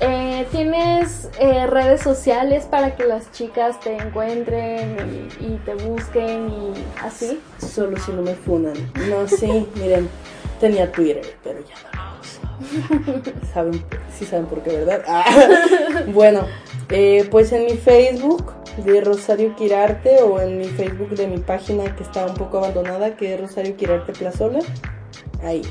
[0.00, 6.50] Eh, ¿Tienes eh, redes sociales para que las chicas te encuentren y, y, te busquen
[6.50, 7.40] y así?
[7.58, 8.74] Solo si no me funan.
[9.08, 10.08] No, sí, miren,
[10.60, 13.32] tenía Twitter, pero ya no lo uso.
[13.52, 13.84] ¿Saben?
[14.16, 15.02] Sí saben por qué, ¿verdad?
[15.06, 15.24] Ah.
[16.12, 16.46] Bueno,
[16.90, 18.52] eh, pues en mi Facebook
[18.84, 23.16] de Rosario Quirarte o en mi Facebook de mi página que está un poco abandonada,
[23.16, 24.60] que es Rosario Quirarte Plazola.
[25.42, 25.62] Ahí,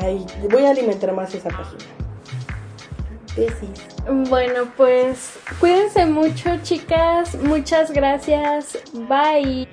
[0.00, 1.84] ahí, voy a alimentar más esa página.
[4.30, 7.34] Bueno, pues cuídense mucho, chicas.
[7.34, 8.78] Muchas gracias.
[8.94, 9.68] Bye.